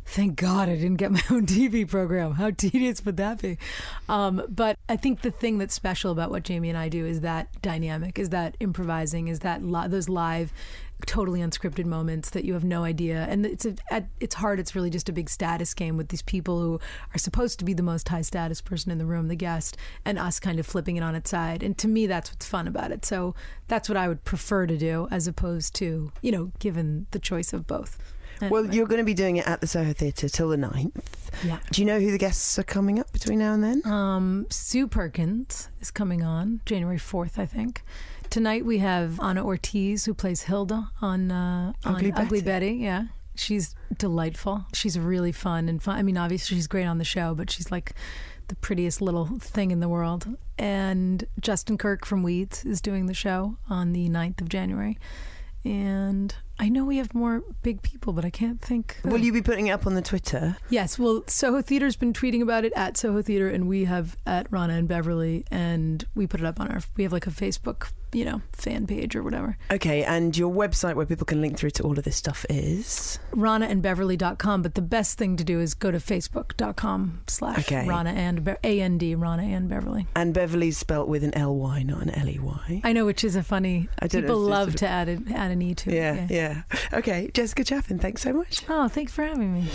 thank 0.04 0.36
God 0.36 0.68
I 0.68 0.76
didn't 0.76 0.96
get 0.96 1.10
my 1.10 1.22
own 1.30 1.46
TV 1.46 1.88
program. 1.88 2.32
How 2.32 2.50
tedious 2.50 3.04
would 3.04 3.16
that 3.16 3.40
be? 3.40 3.58
Um, 4.08 4.42
but 4.48 4.78
I 4.88 4.96
think 4.96 5.22
the 5.22 5.30
thing 5.30 5.58
that's 5.58 5.74
special 5.74 6.12
about 6.12 6.30
what 6.30 6.42
Jamie 6.42 6.68
and 6.68 6.78
I 6.78 6.88
do 6.88 7.06
is 7.06 7.20
that 7.20 7.48
dynamic, 7.62 8.18
is 8.18 8.30
that 8.30 8.56
improvising, 8.60 9.28
is 9.28 9.40
that 9.40 9.62
li- 9.62 9.88
those 9.88 10.08
live 10.08 10.52
totally 11.06 11.40
unscripted 11.40 11.84
moments 11.84 12.30
that 12.30 12.44
you 12.44 12.54
have 12.54 12.64
no 12.64 12.84
idea. 12.84 13.26
And 13.28 13.44
it's 13.44 13.64
a, 13.64 13.74
at 13.90 14.06
its 14.20 14.36
heart, 14.36 14.60
it's 14.60 14.74
really 14.74 14.90
just 14.90 15.08
a 15.08 15.12
big 15.12 15.28
status 15.28 15.74
game 15.74 15.96
with 15.96 16.08
these 16.08 16.22
people 16.22 16.60
who 16.60 16.80
are 17.14 17.18
supposed 17.18 17.58
to 17.58 17.64
be 17.64 17.74
the 17.74 17.82
most 17.82 18.08
high 18.08 18.22
status 18.22 18.60
person 18.60 18.92
in 18.92 18.98
the 18.98 19.06
room, 19.06 19.28
the 19.28 19.36
guest, 19.36 19.76
and 20.04 20.18
us 20.18 20.38
kind 20.40 20.58
of 20.58 20.66
flipping 20.66 20.96
it 20.96 21.02
on 21.02 21.14
its 21.14 21.30
side. 21.30 21.62
And 21.62 21.76
to 21.78 21.88
me, 21.88 22.06
that's 22.06 22.30
what's 22.30 22.46
fun 22.46 22.68
about 22.68 22.92
it. 22.92 23.04
So 23.04 23.34
that's 23.68 23.88
what 23.88 23.96
I 23.98 24.08
would 24.08 24.24
prefer 24.24 24.66
to 24.66 24.76
do 24.76 25.08
as 25.10 25.26
opposed 25.26 25.74
to, 25.76 26.12
you 26.22 26.32
know, 26.32 26.52
given 26.58 27.06
the 27.10 27.18
choice 27.18 27.52
of 27.52 27.66
both. 27.66 27.98
Well, 28.50 28.72
you're 28.74 28.87
going 28.87 29.00
to 29.00 29.05
be 29.05 29.14
doing 29.14 29.37
it 29.37 29.46
at 29.46 29.61
the 29.61 29.66
Soho 29.66 29.92
Theatre 29.92 30.28
till 30.28 30.48
the 30.48 30.57
9th. 30.57 31.02
Yeah. 31.44 31.59
Do 31.70 31.81
you 31.81 31.87
know 31.87 31.98
who 32.00 32.11
the 32.11 32.18
guests 32.18 32.59
are 32.59 32.62
coming 32.62 32.98
up 32.98 33.12
between 33.12 33.38
now 33.38 33.55
and 33.55 33.64
then? 33.64 33.83
Um, 33.87 34.46
Sue 34.50 34.87
Perkins 34.87 35.68
is 35.81 35.90
coming 35.90 36.22
on 36.22 36.61
January 36.66 36.98
4th, 36.98 37.38
I 37.38 37.46
think. 37.46 37.83
Tonight 38.31 38.64
we 38.64 38.78
have 38.78 39.20
Ana 39.20 39.44
Ortiz 39.44 40.05
who 40.07 40.14
plays 40.14 40.42
Hilda 40.44 40.90
on, 41.00 41.31
uh, 41.31 41.72
Ugly, 41.85 42.11
on 42.11 42.11
Betty. 42.14 42.26
Ugly 42.26 42.42
Betty. 42.42 42.72
Yeah. 42.72 43.05
She's 43.35 43.74
delightful. 43.96 44.66
She's 44.72 44.98
really 44.98 45.33
fun 45.33 45.68
and 45.68 45.83
fun. 45.83 45.96
I 45.96 46.02
mean, 46.02 46.16
obviously 46.16 46.57
she's 46.57 46.66
great 46.66 46.87
on 46.87 46.98
the 46.98 47.05
show, 47.05 47.35
but 47.35 47.50
she's 47.50 47.70
like 47.70 47.94
the 48.48 48.57
prettiest 48.57 49.00
little 49.00 49.38
thing 49.38 49.70
in 49.70 49.81
the 49.81 49.88
world. 49.88 50.26
And 50.59 51.24
Justin 51.40 51.78
Kirk 51.78 52.05
from 52.05 52.22
Weeds 52.22 52.64
is 52.64 52.81
doing 52.81 53.07
the 53.07 53.14
show 53.14 53.57
on 53.68 53.92
the 53.92 54.09
9th 54.09 54.40
of 54.40 54.48
January. 54.48 54.98
And 55.64 56.35
I 56.62 56.68
know 56.68 56.85
we 56.85 56.98
have 56.98 57.12
more 57.12 57.42
big 57.64 57.83
people, 57.83 58.12
but 58.12 58.25
I 58.25 58.31
can't 58.31 58.61
think. 58.61 58.98
Will 59.03 59.18
you 59.18 59.33
be 59.33 59.42
putting 59.42 59.66
it 59.66 59.72
up 59.72 59.85
on 59.85 59.94
the 59.94 60.01
Twitter? 60.01 60.57
Yes, 60.70 60.96
well, 60.96 61.25
Soho 61.27 61.61
Theater's 61.61 61.96
been 61.96 62.12
tweeting 62.12 62.40
about 62.40 62.64
it 62.64 62.72
at 62.77 62.96
Soho 62.96 63.20
Theater, 63.20 63.48
and 63.48 63.66
we 63.66 63.83
have 63.87 64.16
at 64.27 64.48
Ronna 64.53 64.79
and 64.79 64.87
Beverly, 64.87 65.44
and 65.51 66.07
we 66.14 66.29
put 66.29 66.38
it 66.38 66.46
up 66.46 66.61
on 66.61 66.68
our. 66.68 66.81
We 66.96 67.03
have 67.03 67.12
like 67.12 67.27
a 67.27 67.31
Facebook, 67.31 67.90
you 68.12 68.25
know, 68.25 68.42
fan 68.53 68.87
page 68.87 69.16
or 69.16 69.22
whatever. 69.22 69.57
Okay, 69.70 70.05
and 70.05 70.37
your 70.37 70.53
website 70.53 70.94
where 70.94 71.07
people 71.07 71.25
can 71.27 71.40
link 71.40 71.57
through 71.59 71.70
to 71.70 71.83
all 71.83 71.98
of 71.98 72.05
this 72.05 72.16
stuff 72.16 72.44
is 72.51 73.18
RonnaandBeverly.com, 73.33 74.62
but 74.62 74.75
the 74.75 74.83
best 74.83 75.18
thing 75.18 75.37
to 75.37 75.44
do 75.44 75.61
is 75.61 75.75
go 75.75 75.90
to 75.90 75.98
Facebook.com 75.98 77.22
slash 77.27 77.59
Okay. 77.61 77.85
Ronna 77.87 78.12
and 78.14 78.44
Be- 78.44 78.55
A 78.64 78.81
N 78.81 78.98
D 78.98 79.14
Ronna 79.16 79.44
and 79.44 79.68
Beverly. 79.68 80.07
and 80.14 80.35
Beverly's 80.35 80.77
spelt 80.79 81.09
with 81.09 81.25
an 81.25 81.35
L 81.35 81.55
Y, 81.57 81.83
not 81.83 82.03
an 82.03 82.11
L 82.11 82.29
E 82.29 82.38
Y. 82.38 82.81
I 82.85 82.92
know, 82.92 83.07
which 83.07 83.25
is 83.25 83.37
a 83.37 83.42
funny. 83.42 83.88
People 84.11 84.38
love 84.38 84.68
is- 84.70 84.75
to 84.77 84.88
add 84.88 85.09
an, 85.09 85.33
add 85.33 85.51
an 85.51 85.62
e 85.62 85.75
to 85.75 85.90
it. 85.90 85.94
Yeah, 85.94 86.27
yeah. 86.31 86.62
Okay, 86.92 87.31
Jessica 87.33 87.64
Chaffin, 87.64 87.98
thanks 87.98 88.22
so 88.22 88.33
much. 88.33 88.62
Oh, 88.68 88.88
thanks 88.88 89.12
for 89.12 89.25
having 89.25 89.55
me. 89.55 89.68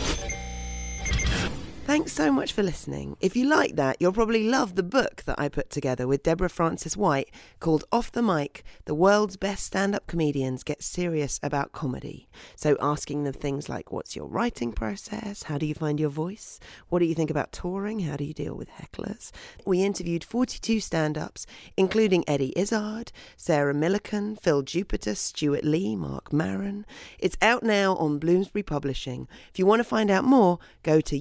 Thanks 1.88 2.12
so 2.12 2.34
much 2.34 2.52
for 2.52 2.64
listening. 2.64 3.16
If 3.22 3.38
you 3.38 3.48
like 3.48 3.78
that, 3.78 3.96
you'll 4.02 4.12
probably 4.12 4.50
love 4.50 4.76
the 4.76 4.84
book 4.84 5.24
that 5.26 5.40
I 5.40 5.48
put 5.48 5.70
together 5.70 6.06
with 6.06 6.22
Deborah 6.22 6.50
Frances-White 6.50 7.32
called 7.62 7.86
Off 7.94 8.12
the 8.12 8.22
Mic 8.22 8.66
The 8.84 8.94
World's 8.94 9.38
Best 9.38 9.68
Stand 9.68 9.96
Up 9.96 10.06
Comedians 10.06 10.64
Get 10.64 10.84
Serious 10.84 11.40
About 11.42 11.72
Comedy. 11.72 12.28
So, 12.58 12.76
asking 12.82 13.24
them 13.24 13.32
things 13.32 13.70
like 13.70 13.90
what's 13.90 14.18
your 14.18 14.28
writing 14.28 14.74
process? 14.74 15.44
How 15.44 15.58
do 15.58 15.66
you 15.66 15.74
find 15.74 15.98
your 15.98 16.10
voice? 16.10 16.60
What 16.90 17.00
do 17.00 17.06
you 17.06 17.16
think 17.16 17.30
about 17.30 17.54
touring? 17.54 18.02
How 18.02 18.18
do 18.18 18.26
you 18.26 18.34
deal 18.34 18.56
with 18.56 18.68
hecklers? 18.70 19.32
We 19.66 19.82
interviewed 19.82 20.26
42 20.26 20.82
stand 20.82 21.18
ups, 21.18 21.48
including 21.78 22.26
Eddie 22.28 22.52
Izzard, 22.58 23.14
Sarah 23.38 23.74
Millican, 23.74 24.38
Phil 24.38 24.62
Jupitus, 24.62 25.22
Stewart 25.22 25.64
Lee, 25.64 25.96
Marc 25.96 26.34
Maron. 26.34 26.86
It's 27.18 27.38
out 27.42 27.64
now 27.64 27.96
on 27.96 28.20
Bloomsbury 28.20 28.64
Publishing. 28.64 29.30
If 29.54 29.58
you 29.58 29.66
want 29.66 29.80
to 29.80 29.86
find 29.86 30.12
out 30.12 30.26
more, 30.26 30.60
go 30.84 31.00
to 31.00 31.18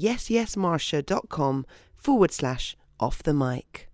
yesyesmarsha.com 0.56 1.66
forward 1.94 2.32
slash 2.32 2.76
off 2.98 3.22
the 3.22 3.34
mic. 3.34 3.85